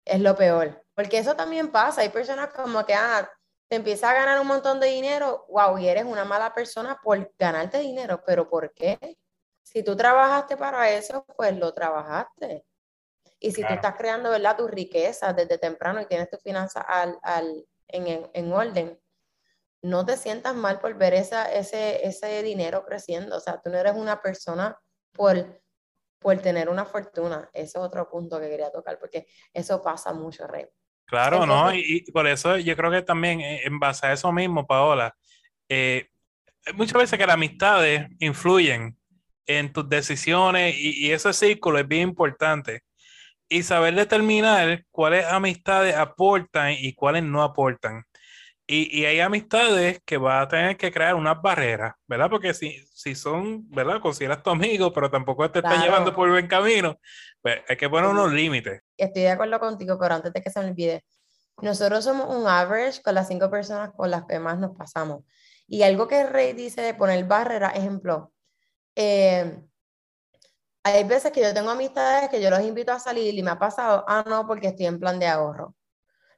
es 0.05 0.21
lo 0.21 0.37
peor, 0.37 0.85
porque 0.95 1.17
eso 1.17 1.35
también 1.35 1.73
pasa, 1.73 2.03
hay 2.03 2.11
personas 2.11 2.53
como 2.53 2.85
que, 2.85 2.93
ah, 2.93 3.27
te 3.69 3.77
empieza 3.77 4.11
a 4.11 4.13
ganar 4.13 4.39
un 4.39 4.47
montón 4.47 4.79
de 4.79 4.89
dinero, 4.89 5.47
wow, 5.49 5.79
y 5.79 5.89
eres 5.89 6.05
una 6.05 6.27
mala 6.27 6.53
persona 6.53 7.01
por 7.03 7.33
ganarte 7.39 7.79
dinero, 7.79 8.23
pero 8.27 8.51
¿por 8.51 8.75
qué? 8.75 9.17
Si 9.63 9.83
tú 9.83 9.97
trabajaste 9.97 10.59
para 10.59 10.91
eso, 10.91 11.25
pues 11.35 11.57
lo 11.57 11.73
trabajaste. 11.73 12.67
Y 13.39 13.53
si 13.53 13.63
tú 13.63 13.73
estás 13.73 13.95
creando, 13.97 14.29
¿verdad? 14.29 14.59
Tu 14.59 14.69
riqueza 14.69 15.33
desde 15.33 15.57
temprano 15.57 16.03
y 16.03 16.07
tienes 16.07 16.29
tu 16.29 16.37
finanzas 16.37 16.85
al, 16.87 17.19
al, 17.23 17.65
en, 17.89 18.29
en, 18.35 18.53
orden, 18.53 19.01
no 19.81 20.05
te 20.05 20.19
sientas 20.19 20.55
mal 20.55 20.79
por 20.79 20.95
ver 20.99 21.15
esa, 21.15 21.51
ese, 21.51 22.07
ese 22.07 22.43
dinero 22.43 22.85
creciendo. 22.85 23.39
O 23.39 23.41
sea, 23.41 23.63
tú 23.63 23.71
no 23.71 23.79
eres 23.79 23.95
una 23.95 24.21
persona 24.21 24.79
por 25.13 25.61
por 26.21 26.37
tener 26.39 26.69
una 26.69 26.85
fortuna. 26.85 27.49
Ese 27.53 27.65
es 27.65 27.77
otro 27.77 28.09
punto 28.09 28.39
que 28.39 28.49
quería 28.49 28.71
tocar, 28.71 28.99
porque 28.99 29.27
eso 29.53 29.83
pasa 29.83 30.13
mucho, 30.13 30.47
Rey. 30.47 30.67
Claro, 31.07 31.45
¿no? 31.47 31.75
Y, 31.75 32.05
por 32.13 32.29
eso 32.29 32.57
yo 32.59 32.77
creo 32.77 32.91
que 32.91 33.03
también 33.03 33.41
eh, 33.41 33.63
en 33.65 33.81
base 33.81 34.07
a 34.07 34.13
eso 34.13 34.31
mismo, 34.31 34.67
Paola, 34.67 35.17
eh, 35.69 36.09
muchas 36.75 37.01
veces 37.01 37.19
que 37.19 37.27
las 37.27 37.35
amistades 37.35 38.07
influyen 38.21 38.97
en 39.47 39.73
tus 39.73 39.89
decisiones 39.89 40.77
y, 40.77 41.07
y, 41.07 41.11
ese 41.11 41.33
círculo 41.33 41.79
es 41.79 41.89
bien 41.89 42.11
importante. 42.11 42.83
Y 43.49 43.65
saber 43.65 43.95
determinar 43.97 44.85
cuáles 44.93 45.25
amistades 45.25 45.97
aportan 45.97 46.75
y 46.79 46.95
cuáles 46.95 47.25
no 47.25 47.43
aportan. 47.43 48.05
Y, 48.73 49.01
y, 49.01 49.05
hay 49.05 49.19
amistades 49.19 50.01
que 50.07 50.17
va 50.17 50.43
a 50.43 50.47
tener 50.47 50.77
que 50.77 50.93
crear 50.93 51.17
unas 51.17 51.43
barreras, 51.43 51.95
¿verdad? 52.07 52.31
Porque 52.31 52.55
si, 52.55 52.79
si 52.95 53.17
son, 53.17 53.69
¿verdad? 53.69 54.01
Consideras 54.01 54.45
tu 54.45 54.51
amigo, 54.51 54.93
pero 54.93 55.11
tampoco 55.11 55.51
te 55.51 55.59
está 55.59 55.83
llevando 55.83 56.15
por 56.15 56.29
el 56.29 56.35
buen 56.35 56.47
camino, 56.47 56.97
pues 57.43 57.63
hay 57.69 57.77
que 57.77 57.91
poner 57.91 58.09
unos 58.09 58.33
límites. 58.33 58.81
Estoy 58.97 59.23
de 59.23 59.31
acuerdo 59.31 59.59
contigo, 59.59 59.99
pero 59.99 60.15
antes 60.15 60.33
de 60.33 60.41
que 60.41 60.51
se 60.51 60.61
me 60.61 60.67
olvide, 60.67 61.05
nosotros 61.61 62.05
somos 62.05 62.33
un 62.33 62.47
average 62.47 63.03
con 63.03 63.17
las 63.17 63.27
cinco 63.27 63.51
personas 63.51 63.91
con 63.97 64.09
las 64.09 64.25
que 64.27 64.39
más 64.39 64.57
nos 64.57 64.77
pasamos. 64.77 65.25
Y 65.67 65.83
algo 65.83 66.07
que 66.07 66.25
Rey 66.25 66.53
dice 66.53 66.81
de 66.81 66.95
poner 66.95 67.25
barreras, 67.25 67.75
ejemplo, 67.75 68.33
eh, 68.95 69.65
hay 70.85 71.03
veces 71.03 71.33
que 71.33 71.43
yo 71.43 71.53
tengo 71.53 71.71
amistades 71.71 72.31
que 72.31 72.41
yo 72.41 72.51
los 72.51 72.61
invito 72.61 72.93
a 72.93 73.01
salir 73.01 73.35
y 73.37 73.43
me 73.43 73.51
ha 73.51 73.59
pasado, 73.59 74.05
ah, 74.07 74.23
no, 74.29 74.47
porque 74.47 74.69
estoy 74.69 74.87
en 74.87 75.01
plan 75.01 75.19
de 75.19 75.27
ahorro. 75.27 75.75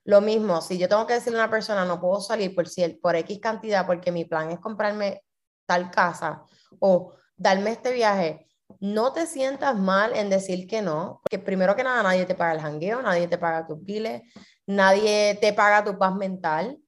Lo 0.04 0.21
mismo, 0.21 0.61
si 0.61 0.78
yo 0.78 0.88
tengo 0.88 1.06
que 1.06 1.14
decirle 1.14 1.38
a 1.38 1.44
una 1.44 1.50
persona, 1.50 1.85
no 1.85 2.00
puedo 2.00 2.21
salir 2.21 2.54
por, 2.54 2.66
por 3.00 3.16
X 3.16 3.38
cantidad 3.40 3.87
porque 3.87 4.11
mi 4.11 4.25
plan 4.25 4.50
es 4.50 4.59
comprarme 4.59 5.23
tal 5.66 5.90
casa 5.90 6.44
o 6.80 7.12
darme 7.37 7.71
este 7.71 7.92
viaje, 7.92 8.47
no 8.80 9.12
te 9.12 9.26
sientas 9.26 9.76
mal 9.76 10.16
en 10.16 10.30
decir 10.30 10.66
que 10.66 10.82
no, 10.82 11.21
porque 11.23 11.38
primero 11.38 11.76
que 11.76 11.85
nada 11.85 12.02
nadie 12.02 12.26
te 12.26 12.35
paga 12.35 12.54
el 12.54 12.61
jangueo, 12.61 13.02
nadie 13.02 13.28
te 13.28 13.38
paga 13.38 13.66
tus 13.66 13.82
biles, 13.82 14.23
nadie 14.66 15.38
te 15.40 15.52
paga 15.52 15.85
tu 15.85 15.99
paz 15.99 16.14
mental. 16.14 16.78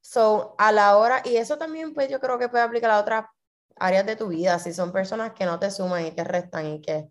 So, 0.00 0.54
a 0.58 0.72
la 0.72 0.96
hora, 0.96 1.22
y 1.24 1.36
eso 1.36 1.58
también 1.58 1.94
pues 1.94 2.08
yo 2.08 2.20
creo 2.20 2.38
que 2.38 2.48
puede 2.48 2.64
aplicar 2.64 2.90
a 2.90 3.00
otras 3.00 3.26
áreas 3.76 4.06
de 4.06 4.16
tu 4.16 4.28
vida, 4.28 4.58
si 4.58 4.72
son 4.72 4.92
personas 4.92 5.32
que 5.32 5.44
no 5.44 5.58
te 5.58 5.70
suman 5.70 6.06
y 6.06 6.12
te 6.12 6.24
restan 6.24 6.66
y 6.66 6.80
que 6.80 7.08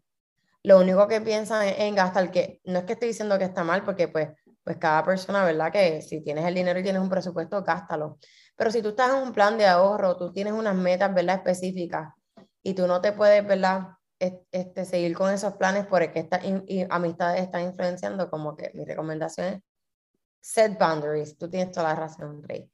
lo 0.63 0.79
único 0.79 1.07
que 1.07 1.19
piensan 1.19 1.67
es 1.67 1.79
en 1.79 1.95
gastar, 1.95 2.31
que 2.31 2.62
no 2.63 2.79
es 2.79 2.86
que 2.86 2.93
estoy 2.93 3.10
diciendo 3.10 3.38
que 3.38 3.43
está 3.43 3.63
mal, 3.63 3.83
porque 3.83 4.07
pues 4.07 4.29
pues 4.63 4.77
cada 4.77 5.03
persona, 5.03 5.43
¿verdad? 5.43 5.72
Que 5.72 6.01
si 6.01 6.22
tienes 6.24 6.46
el 6.46 6.55
dinero 6.55 6.79
y 6.79 6.84
tienes 6.84 7.01
un 7.01 7.10
presupuesto, 7.10 7.63
gástalo. 7.63 8.17
Pero 8.55 8.72
si 8.72 8.82
tú 8.82 8.89
estás 8.89 9.10
en 9.10 9.27
un 9.27 9.34
plan 9.34 9.58
de 9.58 9.65
ahorro, 9.65 10.17
tú 10.17 10.32
tienes 10.32 10.53
unas 10.53 10.75
metas, 10.75 11.13
¿verdad? 11.13 11.38
Específicas 11.38 12.13
y 12.62 12.74
tú 12.74 12.88
no 12.88 13.01
te 13.01 13.12
puedes, 13.12 13.46
¿verdad? 13.46 13.89
Este, 14.20 14.86
seguir 14.86 15.15
con 15.15 15.34
esos 15.34 15.53
planes 15.55 15.86
porque 15.86 16.20
estas 16.20 16.41
amistades 16.89 17.41
están 17.41 17.63
influenciando, 17.63 18.29
como 18.29 18.55
que 18.55 18.72
mi 18.74 18.86
recomendación 18.86 19.48
es 19.48 19.62
set 20.39 20.79
boundaries. 20.79 21.38
Tú 21.38 21.50
tienes 21.50 21.74
toda 21.74 21.89
la 21.89 21.96
razón, 21.96 22.41
Rey. 22.43 22.70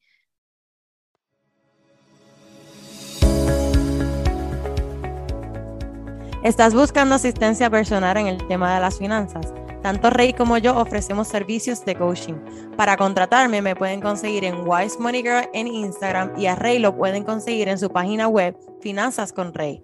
¿Estás 6.43 6.73
buscando 6.73 7.15
asistencia 7.15 7.69
personal 7.69 8.15
en 8.17 8.27
el 8.27 8.47
tema 8.47 8.75
de 8.75 8.81
las 8.81 8.97
finanzas? 8.97 9.51
Tanto 9.81 10.09
Rey 10.09 10.33
como 10.33 10.57
yo 10.57 10.77
ofrecemos 10.77 11.29
servicios 11.29 11.85
de 11.85 11.95
coaching. 11.95 12.35
Para 12.75 12.97
contratarme 12.97 13.61
me 13.61 13.77
pueden 13.77 14.01
conseguir 14.01 14.43
en 14.43 14.67
Wise 14.67 14.99
Money 14.99 15.21
Girl 15.21 15.49
en 15.53 15.67
Instagram 15.67 16.37
y 16.37 16.47
a 16.47 16.55
Rey 16.55 16.79
lo 16.79 16.97
pueden 16.97 17.23
conseguir 17.23 17.69
en 17.69 17.79
su 17.79 17.89
página 17.89 18.27
web 18.27 18.57
Finanzas 18.81 19.31
con 19.31 19.53
Rey. 19.53 19.81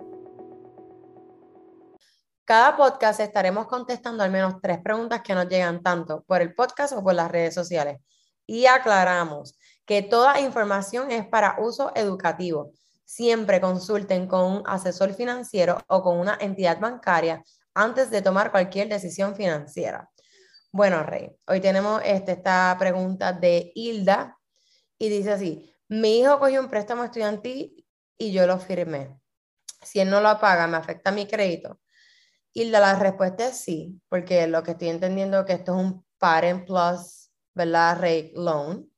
Cada 2.43 2.75
podcast 2.75 3.21
estaremos 3.21 3.67
contestando 3.67 4.21
al 4.21 4.31
menos 4.31 4.55
tres 4.61 4.79
preguntas 4.79 5.21
que 5.21 5.33
nos 5.33 5.47
llegan 5.47 5.81
tanto 5.81 6.23
por 6.27 6.41
el 6.41 6.53
podcast 6.53 6.93
o 6.93 7.01
por 7.01 7.13
las 7.13 7.31
redes 7.31 7.53
sociales. 7.53 8.01
Y 8.45 8.65
aclaramos 8.65 9.57
que 9.85 10.01
toda 10.01 10.39
información 10.41 11.09
es 11.09 11.25
para 11.25 11.55
uso 11.57 11.91
educativo. 11.95 12.71
Siempre 13.05 13.61
consulten 13.61 14.27
con 14.27 14.43
un 14.43 14.63
asesor 14.65 15.13
financiero 15.13 15.77
o 15.87 16.03
con 16.03 16.19
una 16.19 16.37
entidad 16.39 16.79
bancaria 16.79 17.43
antes 17.75 18.09
de 18.09 18.21
tomar 18.21 18.51
cualquier 18.51 18.89
decisión 18.89 19.35
financiera. 19.35 20.09
Bueno, 20.71 21.03
Rey, 21.03 21.29
hoy 21.47 21.61
tenemos 21.61 22.01
este, 22.03 22.31
esta 22.33 22.75
pregunta 22.79 23.33
de 23.33 23.71
Hilda 23.75 24.37
y 24.97 25.09
dice 25.09 25.33
así, 25.33 25.75
mi 25.87 26.19
hijo 26.19 26.39
cogió 26.39 26.59
un 26.61 26.69
préstamo 26.69 27.03
estudiantil 27.03 27.85
y 28.17 28.31
yo 28.31 28.47
lo 28.47 28.57
firmé. 28.59 29.19
Si 29.81 29.99
él 29.99 30.09
no 30.09 30.21
lo 30.21 30.39
paga, 30.39 30.67
¿me 30.67 30.77
afecta 30.77 31.11
mi 31.11 31.27
crédito? 31.27 31.79
Hilda, 32.53 32.79
la 32.79 32.97
respuesta 32.97 33.47
es 33.49 33.57
sí, 33.57 34.01
porque 34.09 34.47
lo 34.47 34.63
que 34.63 34.71
estoy 34.71 34.89
entendiendo 34.89 35.41
es 35.41 35.45
que 35.45 35.53
esto 35.53 35.73
es 35.73 35.85
un 35.85 36.05
Parent 36.17 36.65
Plus, 36.65 37.29
¿verdad? 37.53 37.95
Rate 37.95 38.31
Loan. 38.35 38.89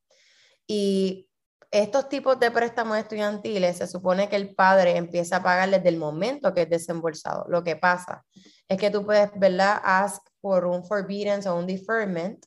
Y 0.67 1.26
estos 1.71 2.07
tipos 2.07 2.39
de 2.39 2.49
préstamos 2.49 2.97
estudiantiles 2.97 3.77
se 3.77 3.87
supone 3.87 4.29
que 4.29 4.37
el 4.37 4.55
padre 4.55 4.95
empieza 4.95 5.37
a 5.37 5.43
pagar 5.43 5.69
desde 5.69 5.89
el 5.89 5.97
momento 5.97 6.53
que 6.53 6.61
es 6.61 6.69
desembolsado. 6.69 7.45
Lo 7.49 7.63
que 7.63 7.75
pasa 7.75 8.25
es 8.67 8.77
que 8.77 8.89
tú 8.89 9.05
puedes, 9.05 9.31
¿verdad? 9.35 9.81
Ask 9.83 10.23
por 10.39 10.65
un 10.65 10.85
forbearance 10.85 11.47
o 11.49 11.55
un 11.55 11.67
deferment, 11.67 12.45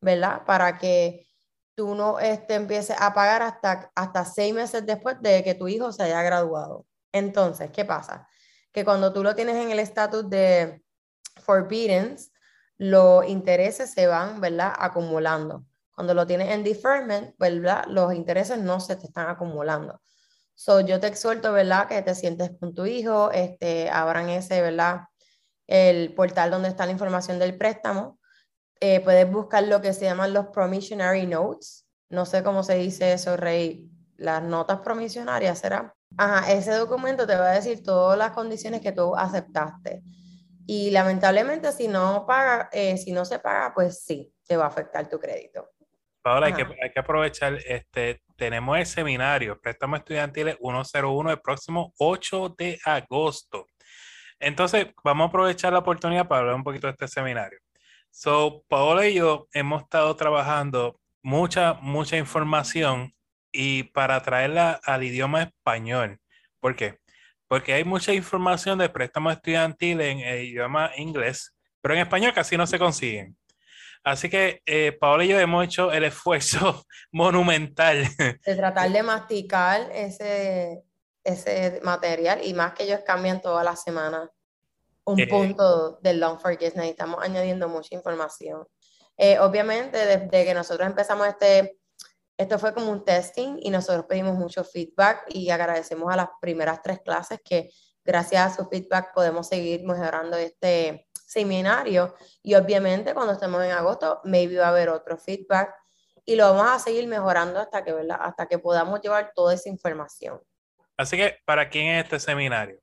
¿verdad? 0.00 0.44
Para 0.44 0.76
que 0.76 1.26
tú 1.74 1.94
no 1.94 2.18
este, 2.18 2.54
empieces 2.54 2.96
a 2.98 3.14
pagar 3.14 3.42
hasta, 3.42 3.90
hasta 3.94 4.24
seis 4.24 4.52
meses 4.52 4.84
después 4.84 5.16
de 5.22 5.42
que 5.42 5.54
tu 5.54 5.68
hijo 5.68 5.92
se 5.92 6.02
haya 6.02 6.22
graduado. 6.22 6.84
Entonces, 7.12 7.70
¿qué 7.70 7.84
pasa? 7.84 8.28
Que 8.72 8.84
cuando 8.84 9.12
tú 9.12 9.22
lo 9.22 9.34
tienes 9.34 9.56
en 9.56 9.70
el 9.70 9.78
estatus 9.78 10.28
de 10.28 10.82
forbearance, 11.36 12.30
los 12.76 13.26
intereses 13.26 13.92
se 13.92 14.06
van, 14.06 14.40
¿verdad? 14.40 14.72
Acumulando. 14.76 15.64
Cuando 15.98 16.14
lo 16.14 16.28
tienes 16.28 16.50
en 16.50 16.62
deferment. 16.62 17.34
Los 17.88 18.14
intereses 18.14 18.56
no 18.56 18.78
se 18.78 18.94
te 18.94 19.06
están 19.06 19.28
acumulando. 19.30 20.00
So, 20.54 20.78
yo 20.78 21.00
te 21.00 21.08
exhorto, 21.08 21.52
¿verdad? 21.52 21.88
Que 21.88 22.02
te 22.02 22.14
sientes 22.14 22.52
con 22.60 22.72
tu 22.72 22.86
hijo, 22.86 23.32
este, 23.32 23.90
abran 23.90 24.28
ese, 24.28 24.62
¿verdad? 24.62 25.00
El 25.66 26.14
portal 26.14 26.52
donde 26.52 26.68
está 26.68 26.86
la 26.86 26.92
información 26.92 27.40
del 27.40 27.58
préstamo. 27.58 28.20
Eh, 28.78 29.00
puedes 29.00 29.28
buscar 29.28 29.64
lo 29.64 29.80
que 29.80 29.92
se 29.92 30.04
llaman 30.04 30.32
los 30.32 30.46
promissionary 30.46 31.26
notes. 31.26 31.84
No 32.10 32.26
sé 32.26 32.44
cómo 32.44 32.62
se 32.62 32.76
dice 32.76 33.14
eso, 33.14 33.36
Rey. 33.36 33.90
Las 34.18 34.40
notas 34.40 34.78
promisionarias, 34.82 35.58
¿será? 35.58 35.92
Ajá, 36.16 36.52
ese 36.52 36.74
documento 36.74 37.26
te 37.26 37.34
va 37.34 37.50
a 37.50 37.54
decir 37.54 37.82
todas 37.82 38.16
las 38.16 38.30
condiciones 38.30 38.82
que 38.82 38.92
tú 38.92 39.16
aceptaste. 39.16 40.04
Y 40.64 40.92
lamentablemente, 40.92 41.72
si 41.72 41.88
no 41.88 42.24
paga, 42.24 42.68
eh, 42.70 42.96
si 42.98 43.10
no 43.10 43.24
se 43.24 43.40
paga, 43.40 43.72
pues 43.74 44.04
sí, 44.04 44.32
te 44.46 44.56
va 44.56 44.66
a 44.66 44.68
afectar 44.68 45.08
tu 45.08 45.18
crédito. 45.18 45.68
Ahora 46.24 46.48
hay 46.48 46.52
que, 46.52 46.62
hay 46.62 46.90
que, 46.92 47.00
aprovechar, 47.00 47.58
este, 47.66 48.20
tenemos 48.36 48.76
el 48.78 48.86
seminario, 48.86 49.58
préstamo 49.60 49.96
estudiantiles 49.96 50.58
101 50.60 51.30
el 51.30 51.40
próximo 51.40 51.92
8 51.98 52.54
de 52.58 52.78
agosto. 52.84 53.66
Entonces, 54.38 54.88
vamos 55.02 55.26
a 55.26 55.28
aprovechar 55.28 55.72
la 55.72 55.78
oportunidad 55.80 56.28
para 56.28 56.40
hablar 56.40 56.54
un 56.54 56.64
poquito 56.64 56.86
de 56.86 56.92
este 56.92 57.08
seminario. 57.08 57.58
So, 58.10 58.64
Paola 58.68 59.06
y 59.06 59.14
yo 59.14 59.48
hemos 59.52 59.82
estado 59.82 60.14
trabajando 60.16 61.00
mucha, 61.22 61.74
mucha 61.74 62.16
información 62.16 63.14
y 63.52 63.84
para 63.84 64.22
traerla 64.22 64.80
al 64.84 65.04
idioma 65.04 65.42
español. 65.42 66.18
¿Por 66.60 66.76
qué? 66.76 66.98
Porque 67.48 67.72
hay 67.72 67.84
mucha 67.84 68.12
información 68.12 68.78
de 68.78 68.88
préstamo 68.88 69.30
estudiantil 69.30 70.00
en 70.00 70.20
el 70.20 70.44
idioma 70.44 70.90
inglés, 70.96 71.56
pero 71.80 71.94
en 71.94 72.00
español 72.00 72.32
casi 72.34 72.56
no 72.56 72.66
se 72.66 72.78
consiguen. 72.78 73.36
Así 74.04 74.28
que 74.30 74.62
eh, 74.66 74.92
Paola 74.92 75.24
y 75.24 75.28
yo 75.28 75.38
hemos 75.38 75.64
hecho 75.64 75.92
el 75.92 76.04
esfuerzo 76.04 76.84
monumental. 77.12 78.04
De 78.16 78.54
tratar 78.54 78.90
de 78.90 79.02
masticar 79.02 79.90
ese, 79.92 80.82
ese 81.24 81.80
material 81.82 82.40
y 82.42 82.54
más 82.54 82.74
que 82.74 82.84
ellos 82.84 83.00
cambian 83.06 83.40
toda 83.40 83.62
la 83.64 83.76
semana 83.76 84.30
un 85.04 85.20
eh, 85.20 85.26
punto 85.26 85.98
del 86.02 86.20
Long 86.20 86.38
Forget. 86.38 86.74
Necesitamos 86.74 87.22
añadiendo 87.22 87.68
mucha 87.68 87.94
información. 87.94 88.66
Eh, 89.16 89.38
obviamente, 89.38 89.98
desde 89.98 90.44
que 90.44 90.54
nosotros 90.54 90.86
empezamos 90.86 91.26
este, 91.26 91.78
esto 92.36 92.58
fue 92.58 92.72
como 92.72 92.92
un 92.92 93.04
testing 93.04 93.58
y 93.60 93.70
nosotros 93.70 94.06
pedimos 94.06 94.36
mucho 94.36 94.62
feedback 94.62 95.24
y 95.28 95.50
agradecemos 95.50 96.12
a 96.12 96.16
las 96.16 96.28
primeras 96.40 96.82
tres 96.82 97.00
clases 97.00 97.40
que 97.44 97.70
gracias 98.04 98.52
a 98.52 98.56
su 98.56 98.68
feedback 98.68 99.12
podemos 99.12 99.48
seguir 99.48 99.84
mejorando 99.84 100.36
este, 100.36 101.07
seminario 101.28 102.14
y 102.42 102.54
obviamente 102.54 103.12
cuando 103.12 103.34
estemos 103.34 103.62
en 103.62 103.72
agosto, 103.72 104.20
maybe 104.24 104.56
va 104.56 104.66
a 104.66 104.70
haber 104.70 104.88
otro 104.88 105.18
feedback 105.18 105.74
y 106.24 106.36
lo 106.36 106.52
vamos 106.52 106.66
a 106.70 106.78
seguir 106.78 107.06
mejorando 107.06 107.60
hasta 107.60 107.84
que. 107.84 107.94
Hasta 108.18 108.46
que 108.46 108.58
podamos 108.58 109.00
llevar 109.00 109.32
toda 109.34 109.54
esa 109.54 109.68
información. 109.68 110.40
Así 110.96 111.16
que, 111.16 111.38
¿para 111.44 111.68
quién 111.68 111.88
es 111.88 112.04
este 112.04 112.18
seminario? 112.18 112.80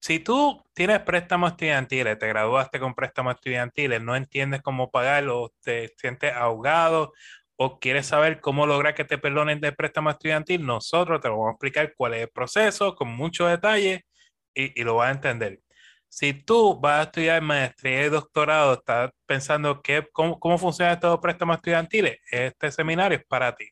Si 0.00 0.20
tú 0.20 0.62
tienes 0.72 1.00
préstamos 1.00 1.52
estudiantiles, 1.52 2.18
te 2.18 2.28
graduaste 2.28 2.80
con 2.80 2.94
préstamos 2.94 3.34
estudiantiles, 3.34 4.00
no 4.00 4.16
entiendes 4.16 4.62
cómo 4.62 4.90
pagarlo, 4.90 5.52
te 5.62 5.92
sientes 5.98 6.32
ahogado 6.32 7.12
o 7.56 7.78
quieres 7.78 8.06
saber 8.06 8.40
cómo 8.40 8.66
lograr 8.66 8.94
que 8.94 9.04
te 9.04 9.18
perdonen 9.18 9.60
de 9.60 9.72
préstamo 9.72 10.10
estudiantil, 10.10 10.64
nosotros 10.64 11.20
te 11.20 11.28
vamos 11.28 11.48
a 11.48 11.52
explicar 11.52 11.94
cuál 11.96 12.14
es 12.14 12.22
el 12.22 12.28
proceso 12.28 12.94
con 12.94 13.08
mucho 13.08 13.46
detalle 13.46 14.04
y, 14.54 14.80
y 14.80 14.84
lo 14.84 14.96
vas 14.96 15.08
a 15.08 15.12
entender. 15.12 15.60
Si 16.08 16.32
tú 16.32 16.78
vas 16.80 17.00
a 17.00 17.02
estudiar 17.04 17.42
maestría 17.42 18.06
y 18.06 18.08
doctorado, 18.08 18.74
estás 18.74 19.10
pensando 19.26 19.82
que, 19.82 20.06
cómo, 20.12 20.38
cómo 20.40 20.58
funciona 20.58 20.92
estos 20.92 21.18
préstamos 21.20 21.56
estudiantiles, 21.56 22.18
este 22.30 22.72
seminario 22.72 23.18
es 23.18 23.24
para 23.26 23.54
ti. 23.54 23.68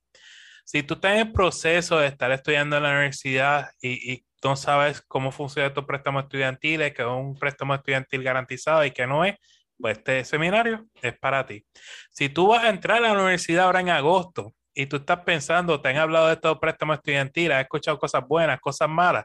Si 0.64 0.82
tú 0.82 0.94
estás 0.94 1.18
en 1.18 1.32
proceso 1.32 1.98
de 1.98 2.08
estar 2.08 2.30
estudiando 2.32 2.76
en 2.76 2.82
la 2.82 2.90
universidad 2.90 3.68
y, 3.80 4.12
y 4.12 4.24
no 4.42 4.56
sabes 4.56 5.02
cómo 5.08 5.32
funciona 5.32 5.68
estos 5.68 5.86
préstamos 5.86 6.24
estudiantiles, 6.24 6.92
que 6.94 7.02
es 7.02 7.08
un 7.08 7.34
préstamo 7.34 7.74
estudiantil 7.74 8.22
garantizado 8.22 8.84
y 8.84 8.90
que 8.90 9.06
no 9.06 9.24
es, 9.24 9.36
pues 9.78 9.98
este 9.98 10.24
seminario 10.24 10.86
es 11.02 11.18
para 11.18 11.46
ti. 11.46 11.64
Si 12.10 12.28
tú 12.28 12.48
vas 12.48 12.64
a 12.64 12.68
entrar 12.68 12.98
a 12.98 13.08
la 13.08 13.12
universidad 13.12 13.66
ahora 13.66 13.80
en 13.80 13.90
agosto 13.90 14.54
y 14.74 14.86
tú 14.86 14.96
estás 14.96 15.20
pensando, 15.20 15.80
te 15.80 15.88
han 15.88 15.96
hablado 15.96 16.26
de 16.28 16.34
estos 16.34 16.58
préstamos 16.58 16.96
estudiantiles, 16.96 17.56
has 17.56 17.62
escuchado 17.62 17.98
cosas 17.98 18.26
buenas, 18.26 18.60
cosas 18.60 18.88
malas, 18.88 19.24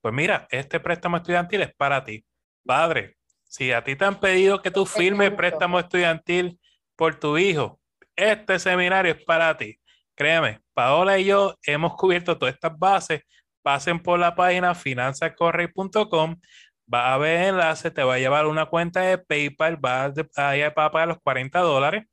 pues 0.00 0.14
mira, 0.14 0.46
este 0.50 0.80
préstamo 0.80 1.16
estudiantil 1.18 1.62
es 1.62 1.74
para 1.74 2.04
ti. 2.04 2.24
Padre, 2.66 3.16
si 3.44 3.72
a 3.72 3.82
ti 3.84 3.94
te 3.94 4.04
han 4.04 4.18
pedido 4.18 4.60
que 4.60 4.70
tú 4.70 4.84
firmes 4.86 5.30
préstamo 5.30 5.78
estudiantil 5.78 6.58
por 6.96 7.14
tu 7.14 7.38
hijo, 7.38 7.80
este 8.16 8.58
seminario 8.58 9.12
es 9.12 9.24
para 9.24 9.56
ti. 9.56 9.78
Créeme, 10.14 10.60
Paola 10.74 11.18
y 11.18 11.26
yo 11.26 11.54
hemos 11.62 11.94
cubierto 11.94 12.36
todas 12.36 12.54
estas 12.54 12.76
bases. 12.76 13.22
Pasen 13.62 14.00
por 14.00 14.18
la 14.18 14.34
página 14.34 14.74
finanzascorrey.com, 14.74 16.36
va 16.92 17.14
a 17.14 17.18
ver 17.18 17.48
enlace, 17.48 17.90
te 17.90 18.02
va 18.02 18.14
a 18.14 18.18
llevar 18.18 18.46
una 18.46 18.66
cuenta 18.66 19.00
de 19.00 19.18
PayPal, 19.18 19.84
va 19.84 20.04
a, 20.04 20.52
a 20.52 20.74
pagar 20.74 21.08
los 21.08 21.18
40 21.20 21.60
dólares. 21.60 22.04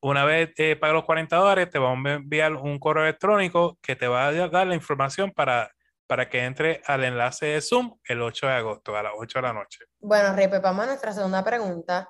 Una 0.00 0.24
vez 0.24 0.52
te 0.54 0.74
pagas 0.76 0.94
los 0.94 1.04
40 1.04 1.36
dólares, 1.36 1.70
te 1.70 1.78
va 1.78 1.90
a 1.90 1.94
enviar 1.94 2.54
un 2.54 2.78
correo 2.78 3.04
electrónico 3.04 3.78
que 3.80 3.94
te 3.94 4.08
va 4.08 4.26
a 4.26 4.48
dar 4.48 4.66
la 4.66 4.74
información 4.74 5.30
para 5.30 5.70
para 6.12 6.28
que 6.28 6.44
entre 6.44 6.82
al 6.84 7.04
enlace 7.04 7.46
de 7.46 7.62
Zoom 7.62 7.98
el 8.04 8.20
8 8.20 8.46
de 8.46 8.52
agosto 8.52 8.94
a 8.94 9.02
las 9.02 9.14
8 9.16 9.38
de 9.38 9.42
la 9.42 9.54
noche. 9.54 9.86
Bueno, 9.98 10.34
pues 10.36 10.60
vamos 10.60 10.84
a 10.84 10.88
nuestra 10.88 11.10
segunda 11.14 11.42
pregunta 11.42 12.06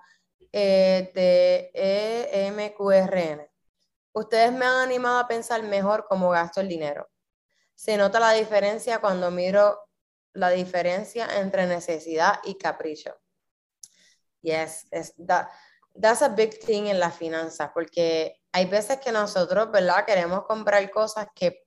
eh, 0.51 1.13
de 1.15 1.71
EMQRN. 2.33 3.49
Ustedes 4.11 4.51
me 4.51 4.67
han 4.67 4.89
animado 4.89 5.21
a 5.21 5.29
pensar 5.29 5.63
mejor 5.63 6.05
cómo 6.09 6.31
gasto 6.31 6.61
el 6.61 6.67
dinero. 6.67 7.09
Se 7.77 7.97
nota 7.97 8.19
la 8.19 8.33
diferencia 8.33 8.99
cuando 8.99 9.31
miro 9.31 9.79
la 10.33 10.51
diferencia 10.51 11.39
entre 11.39 11.69
necesidad 11.69 12.41
y 12.43 12.59
capricho. 12.59 13.15
Yes, 14.41 14.89
es, 14.91 15.15
that, 15.29 15.47
that's 15.95 16.23
a 16.23 16.29
big 16.29 16.59
thing 16.59 16.89
en 16.89 16.99
las 16.99 17.17
finanzas, 17.17 17.71
porque 17.73 18.35
hay 18.51 18.65
veces 18.65 18.99
que 18.99 19.13
nosotros, 19.13 19.71
¿verdad? 19.71 20.05
Queremos 20.05 20.45
comprar 20.45 20.91
cosas 20.91 21.29
que 21.37 21.62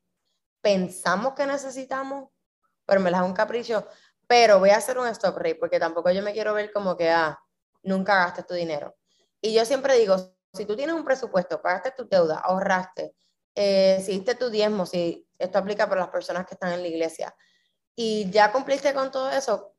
pensamos 0.65 1.36
que 1.36 1.45
necesitamos, 1.45 2.31
pero 2.88 3.00
me 3.00 3.12
las 3.12 3.22
es 3.22 3.27
un 3.27 3.36
capricho, 3.36 3.88
pero 4.25 4.57
voy 4.57 4.72
a 4.72 4.77
hacer 4.77 4.98
un 4.98 5.05
stop 5.10 5.38
rate 5.38 5.60
porque 5.60 5.79
tampoco 5.79 6.10
yo 6.10 6.24
me 6.24 6.34
quiero 6.34 6.55
ver 6.55 6.74
como 6.74 6.98
que, 6.98 7.12
ah, 7.12 7.39
nunca 7.84 8.15
gastes 8.15 8.48
tu 8.48 8.55
dinero. 8.55 8.95
Y 9.39 9.53
yo 9.53 9.63
siempre 9.63 9.95
digo, 9.95 10.17
si 10.51 10.65
tú 10.65 10.75
tienes 10.75 10.95
un 10.95 11.05
presupuesto, 11.05 11.62
pagaste 11.62 11.91
tu 11.91 12.10
deuda, 12.10 12.39
ahorraste, 12.39 13.15
eh, 13.53 14.01
si 14.03 14.13
diste 14.13 14.34
tu 14.34 14.50
diezmo, 14.50 14.88
si 14.88 15.29
esto 15.38 15.60
aplica 15.60 15.88
para 15.88 16.01
las 16.01 16.10
personas 16.10 16.48
que 16.48 16.55
están 16.55 16.74
en 16.74 16.81
la 16.81 16.88
iglesia, 16.88 17.36
y 17.95 18.31
ya 18.31 18.51
cumpliste 18.51 18.91
con 18.95 19.12
todo 19.12 19.29
eso, 19.29 19.75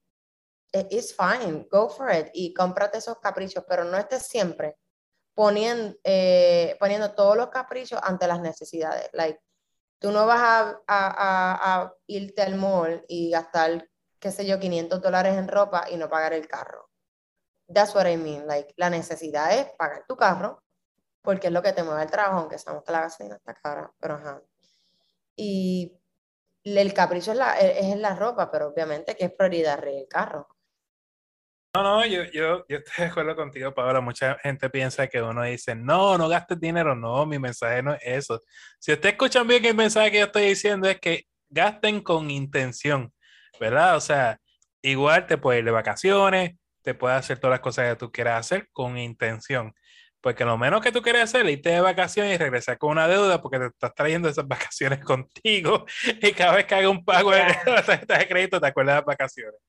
it's 0.72 1.12
fine, 1.12 1.66
go 1.68 1.88
for 1.88 2.14
it 2.14 2.28
y 2.32 2.54
cómprate 2.54 2.98
esos 2.98 3.18
caprichos, 3.18 3.64
pero 3.68 3.82
no 3.82 3.98
estés 3.98 4.28
siempre 4.28 4.78
poniendo, 5.34 5.96
eh, 6.04 6.76
poniendo 6.78 7.12
todos 7.12 7.36
los 7.36 7.48
caprichos 7.48 7.98
ante 8.04 8.28
las 8.28 8.40
necesidades. 8.40 9.10
Like, 9.12 9.40
Tú 9.98 10.10
no 10.12 10.26
vas 10.26 10.40
a, 10.40 10.82
a, 10.86 11.82
a, 11.82 11.94
irte 12.06 12.42
al 12.42 12.56
mall 12.56 13.04
y 13.08 13.30
gastar, 13.30 13.88
qué 14.18 14.30
sé 14.30 14.46
yo, 14.46 14.58
500 14.58 15.00
dólares 15.00 15.36
en 15.36 15.48
ropa 15.48 15.86
y 15.90 15.96
no 15.96 16.08
pagar 16.08 16.32
el 16.34 16.46
carro. 16.46 16.90
That's 17.72 17.94
what 17.94 18.06
I 18.06 18.16
mean. 18.16 18.46
Like, 18.46 18.74
la 18.76 18.90
necesidad 18.90 19.52
es 19.52 19.68
pagar 19.76 20.04
tu 20.06 20.16
carro 20.16 20.62
porque 21.22 21.48
es 21.48 21.52
lo 21.52 21.62
que 21.62 21.72
te 21.72 21.82
mueve 21.82 22.02
el 22.02 22.10
trabajo, 22.10 22.38
aunque 22.40 22.58
sabemos 22.58 22.84
que 22.84 22.92
la 22.92 23.00
gasolina 23.00 23.36
está 23.36 23.54
cara, 23.54 23.92
pero 23.98 24.14
ajá. 24.14 24.42
Y 25.34 25.98
el 26.62 26.94
capricho 26.94 27.32
es, 27.32 27.38
la, 27.38 27.58
es 27.58 27.96
la 27.98 28.14
ropa, 28.14 28.50
pero 28.50 28.68
obviamente 28.68 29.16
que 29.16 29.26
es 29.26 29.32
prioridad 29.32 29.84
el 29.86 30.06
carro. 30.08 30.55
No, 31.76 31.82
no, 31.82 32.06
yo, 32.06 32.24
yo, 32.32 32.64
yo 32.68 32.78
estoy 32.78 33.04
de 33.04 33.10
acuerdo 33.10 33.36
contigo, 33.36 33.74
Paola. 33.74 34.00
Mucha 34.00 34.38
gente 34.38 34.70
piensa 34.70 35.06
que 35.08 35.20
uno 35.20 35.42
dice, 35.42 35.74
no, 35.74 36.16
no 36.16 36.26
gastes 36.26 36.58
dinero. 36.58 36.94
No, 36.94 37.26
mi 37.26 37.38
mensaje 37.38 37.82
no 37.82 37.92
es 37.92 38.00
eso. 38.02 38.40
Si 38.78 38.92
ustedes 38.92 39.12
escuchan 39.12 39.46
bien 39.46 39.62
el 39.64 39.74
mensaje 39.74 40.10
que 40.10 40.18
yo 40.20 40.24
estoy 40.24 40.46
diciendo 40.46 40.88
es 40.88 40.98
que 40.98 41.24
gasten 41.50 42.00
con 42.00 42.30
intención, 42.30 43.12
¿verdad? 43.60 43.96
O 43.96 44.00
sea, 44.00 44.38
igual 44.80 45.26
te 45.26 45.36
puedes 45.36 45.58
ir 45.58 45.66
de 45.66 45.70
vacaciones, 45.70 46.56
te 46.82 46.94
puedes 46.94 47.18
hacer 47.18 47.38
todas 47.38 47.52
las 47.52 47.60
cosas 47.60 47.90
que 47.90 47.96
tú 47.96 48.10
quieras 48.10 48.40
hacer 48.40 48.68
con 48.72 48.96
intención. 48.96 49.74
Porque 50.26 50.44
lo 50.44 50.58
menos 50.58 50.80
que 50.80 50.90
tú 50.90 51.02
quieres 51.02 51.22
hacer 51.22 51.46
es 51.46 51.52
irte 51.52 51.68
de 51.68 51.80
vacaciones 51.80 52.34
y 52.34 52.36
regresar 52.36 52.76
con 52.78 52.90
una 52.90 53.06
deuda 53.06 53.40
porque 53.40 53.60
te 53.60 53.66
estás 53.66 53.94
trayendo 53.94 54.28
esas 54.28 54.44
vacaciones 54.48 54.98
contigo 55.04 55.86
y 56.04 56.32
cada 56.32 56.56
vez 56.56 56.66
que 56.66 56.74
haga 56.74 56.88
un 56.88 57.04
pago 57.04 57.30
de 57.30 57.44
tarjeta 57.86 58.18
de 58.18 58.26
crédito 58.26 58.60
te 58.60 58.66
acuerdas 58.66 58.94
de 58.94 58.98
las 59.02 59.06
vacaciones. 59.06 59.60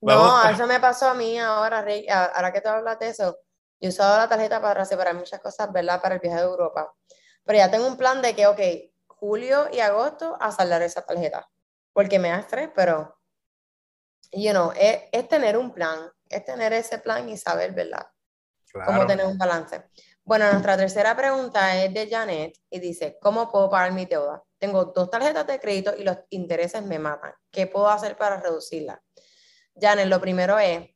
no, 0.00 0.50
eso 0.50 0.66
me 0.66 0.80
pasó 0.80 1.10
a 1.10 1.14
mí 1.14 1.38
ahora, 1.38 1.80
Rey. 1.82 2.08
Ahora 2.08 2.52
que 2.52 2.60
te 2.60 2.68
hablas 2.68 2.98
de 2.98 3.10
eso, 3.10 3.38
yo 3.80 3.86
he 3.86 3.88
usado 3.88 4.16
la 4.16 4.28
tarjeta 4.28 4.60
para 4.60 4.84
separar 4.84 5.14
muchas 5.14 5.38
cosas, 5.38 5.72
¿verdad? 5.72 6.02
Para 6.02 6.16
el 6.16 6.20
viaje 6.20 6.38
de 6.38 6.42
Europa. 6.42 6.92
Pero 7.44 7.58
ya 7.58 7.70
tengo 7.70 7.86
un 7.86 7.96
plan 7.96 8.20
de 8.20 8.34
que, 8.34 8.48
ok, 8.48 8.60
julio 9.06 9.68
y 9.72 9.78
agosto 9.78 10.36
a 10.40 10.50
saldar 10.50 10.82
esa 10.82 11.06
tarjeta. 11.06 11.48
Porque 11.92 12.18
me 12.18 12.30
da 12.30 12.40
estrés, 12.40 12.68
pero, 12.74 13.16
you 14.32 14.50
know, 14.50 14.72
es, 14.74 15.02
es 15.12 15.28
tener 15.28 15.56
un 15.56 15.72
plan, 15.72 16.10
es 16.28 16.44
tener 16.44 16.72
ese 16.72 16.98
plan 16.98 17.28
y 17.28 17.36
saber, 17.36 17.70
¿verdad? 17.70 18.08
¿Cómo 18.72 19.06
tener 19.06 19.26
un 19.26 19.38
balance? 19.38 19.84
Bueno, 20.24 20.50
nuestra 20.50 20.76
tercera 20.76 21.16
pregunta 21.16 21.82
es 21.82 21.92
de 21.92 22.08
Janet 22.08 22.56
y 22.70 22.78
dice, 22.78 23.18
¿cómo 23.20 23.50
puedo 23.50 23.68
pagar 23.68 23.92
mi 23.92 24.06
deuda? 24.06 24.42
Tengo 24.58 24.84
dos 24.84 25.10
tarjetas 25.10 25.46
de 25.46 25.58
crédito 25.58 25.94
y 25.96 26.04
los 26.04 26.18
intereses 26.30 26.84
me 26.84 26.98
matan. 26.98 27.32
¿Qué 27.50 27.66
puedo 27.66 27.88
hacer 27.88 28.16
para 28.16 28.40
reducirla? 28.40 29.02
Janet, 29.74 30.06
lo 30.06 30.20
primero 30.20 30.58
es 30.58 30.88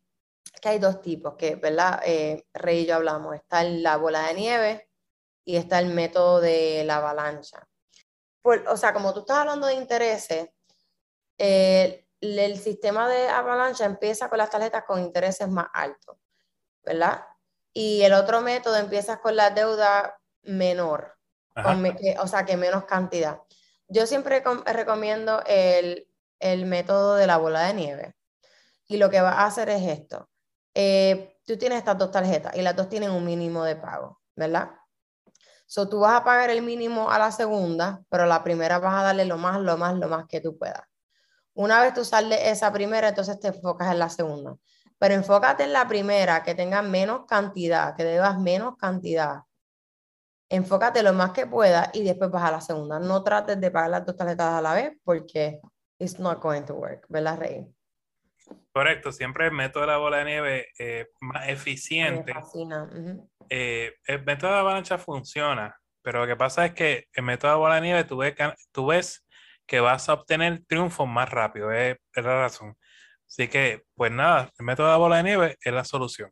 que 0.61 0.69
hay 0.69 0.79
dos 0.79 1.03
tipos, 1.03 1.35
que, 1.37 1.57
¿verdad? 1.57 2.01
Eh, 2.05 2.47
Rey 2.53 2.81
y 2.81 2.87
yo 2.87 2.97
hablamos. 2.97 3.35
Está 3.35 3.65
la 3.65 3.97
bola 3.97 4.29
de 4.29 4.35
nieve 4.35 4.89
y 5.45 5.57
está 5.57 5.79
el 5.79 5.89
método 5.89 6.41
de 6.41 6.85
la 6.85 6.97
avalancha. 6.97 7.67
o 8.43 8.77
sea, 8.77 8.93
como 8.93 9.13
tú 9.13 9.21
estás 9.21 9.39
hablando 9.39 9.67
de 9.67 9.75
intereses, 9.75 10.49
eh, 11.39 12.07
el 12.21 12.59
sistema 12.59 13.09
de 13.09 13.29
avalancha 13.29 13.85
empieza 13.85 14.29
con 14.29 14.39
las 14.39 14.51
tarjetas 14.51 14.85
con 14.85 15.01
intereses 15.01 15.49
más 15.49 15.67
altos, 15.73 16.17
¿verdad? 16.83 17.25
Y 17.75 18.03
el 18.03 18.13
otro 18.13 18.41
método 18.41 18.77
empiezas 18.77 19.19
con 19.19 19.35
la 19.35 19.51
deuda 19.51 20.17
menor, 20.45 21.19
o 21.57 22.27
sea, 22.29 22.45
que 22.45 22.57
menos 22.57 22.85
cantidad. 22.85 23.41
Yo 23.89 24.07
siempre 24.07 24.45
recomiendo 24.65 25.43
el, 25.45 26.09
el, 26.39 26.67
método 26.67 27.17
de 27.17 27.27
la 27.27 27.37
bola 27.37 27.63
de 27.65 27.75
nieve. 27.75 28.15
Y 28.87 28.97
lo 28.97 29.11
que 29.11 29.21
vas 29.21 29.35
a 29.35 29.47
hacer 29.47 29.69
es 29.71 29.83
esto. 29.83 30.29
Eh, 30.73 31.37
tú 31.45 31.57
tienes 31.59 31.79
estas 31.79 31.99
dos 31.99 32.13
tarjetas 32.13 32.55
y 32.55 32.63
las 32.63 32.77
dos 32.77 32.89
tienen 32.89 33.11
un 33.11 33.25
mínimo 33.25 33.65
de 33.65 33.75
pago, 33.75 34.21
¿verdad? 34.37 34.71
So, 35.67 35.89
tú 35.89 36.01
vas 36.01 36.15
a 36.15 36.25
pagar 36.25 36.51
el 36.51 36.63
mínimo 36.63 37.11
a 37.11 37.19
la 37.19 37.33
segunda, 37.33 38.03
pero 38.09 38.25
la 38.27 38.45
primera 38.45 38.79
vas 38.79 39.01
a 39.01 39.03
darle 39.03 39.25
lo 39.25 39.37
más, 39.37 39.61
lo 39.61 39.77
más, 39.77 39.95
lo 39.95 40.09
más 40.09 40.27
que 40.29 40.41
tú 40.41 40.57
puedas. 40.57 40.83
Una 41.55 41.81
vez 41.83 41.95
tú 41.95 42.05
sales 42.05 42.39
esa 42.45 42.73
primera, 42.73 43.09
entonces 43.09 43.41
te 43.41 43.49
enfocas 43.49 43.91
en 43.91 43.99
la 43.99 44.11
segunda 44.11 44.57
pero 45.05 45.17
enfócate 45.17 45.65
en 45.65 45.75
la 45.75 45.87
primera, 45.87 46.43
que 46.43 46.55
tenga 46.55 46.81
menos 46.81 47.27
cantidad, 47.27 47.95
que 47.95 48.05
debas 48.05 48.41
menos 48.41 48.79
cantidad. 48.79 49.43
Enfócate 50.49 51.03
lo 51.03 51.13
más 51.13 51.33
que 51.33 51.47
puedas 51.47 51.91
y 51.93 52.03
después 52.03 52.31
vas 52.31 52.45
a 52.45 52.53
la 52.53 52.63
segunda. 52.63 52.99
No 52.99 53.23
trates 53.23 53.61
de 53.61 53.71
pagar 53.71 53.91
las 53.91 54.07
dos 54.07 54.17
tarjetas 54.17 54.55
a 54.55 54.63
la 54.63 54.73
vez 54.73 54.97
porque 55.05 55.61
it's 55.99 56.19
not 56.19 56.41
going 56.41 56.63
to 56.63 56.73
work, 56.73 57.05
¿verdad, 57.11 57.39
Rey? 57.39 57.67
Correcto, 58.73 59.13
siempre 59.13 59.45
el 59.45 59.53
método 59.53 59.83
de 59.83 59.89
la 59.89 59.99
bola 59.99 60.17
de 60.17 60.25
nieve 60.25 60.69
es 60.79 61.07
más 61.21 61.51
eficiente. 61.51 62.33
Me 62.33 62.41
fascina. 62.41 62.89
Eh, 63.51 63.93
el 64.07 64.25
método 64.25 64.53
de 64.53 64.55
la 64.55 64.61
avalancha 64.61 64.97
funciona, 64.97 65.79
pero 66.01 66.21
lo 66.21 66.27
que 66.27 66.37
pasa 66.37 66.65
es 66.65 66.73
que 66.73 67.09
el 67.13 67.25
método 67.25 67.51
de 67.51 67.55
la 67.57 67.59
bola 67.59 67.75
de 67.75 67.81
nieve 67.83 68.05
tú 68.05 68.17
ves, 68.17 68.35
tú 68.73 68.87
ves 68.87 69.27
que 69.67 69.81
vas 69.81 70.09
a 70.09 70.15
obtener 70.15 70.65
triunfos 70.67 71.07
más 71.07 71.29
rápido, 71.29 71.71
es 71.73 71.99
la 72.17 72.41
razón. 72.41 72.75
Así 73.37 73.49
que, 73.49 73.83
pues 73.97 74.13
nada, 74.13 74.53
el 74.61 74.65
método 74.65 74.93
de 74.93 74.97
bola 74.97 75.17
de 75.17 75.23
nieve 75.25 75.57
es 75.61 75.73
la 75.73 75.83
solución. 75.83 76.31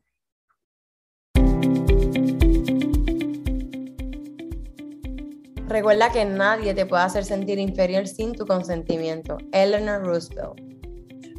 Recuerda 5.67 6.13
que 6.13 6.23
nadie 6.23 6.73
te 6.73 6.85
puede 6.85 7.03
hacer 7.03 7.25
sentir 7.25 7.59
inferior 7.59 8.07
sin 8.07 8.33
tu 8.33 8.45
consentimiento. 8.45 9.37
Eleanor 9.51 10.05
Roosevelt. 10.05 10.61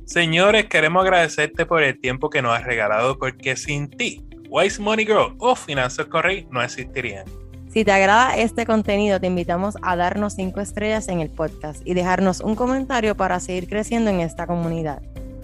Señores, 0.04 0.66
queremos 0.66 1.02
agradecerte 1.02 1.64
por 1.64 1.82
el 1.82 1.98
tiempo 1.98 2.28
que 2.28 2.42
nos 2.42 2.54
has 2.54 2.64
regalado 2.64 3.18
porque 3.18 3.56
sin 3.56 3.88
ti, 3.88 4.22
Wise 4.50 4.82
Money 4.82 5.06
Girl 5.06 5.34
o 5.38 5.56
Finanzas 5.56 6.04
Correy 6.08 6.46
no 6.50 6.62
existirían. 6.62 7.24
Si 7.70 7.86
te 7.86 7.92
agrada 7.92 8.36
este 8.36 8.66
contenido, 8.66 9.18
te 9.18 9.28
invitamos 9.28 9.78
a 9.80 9.96
darnos 9.96 10.34
5 10.34 10.60
estrellas 10.60 11.08
en 11.08 11.20
el 11.20 11.30
podcast 11.30 11.80
y 11.86 11.94
dejarnos 11.94 12.40
un 12.40 12.54
comentario 12.54 13.16
para 13.16 13.40
seguir 13.40 13.66
creciendo 13.66 14.10
en 14.10 14.20
esta 14.20 14.46
comunidad. 14.46 15.00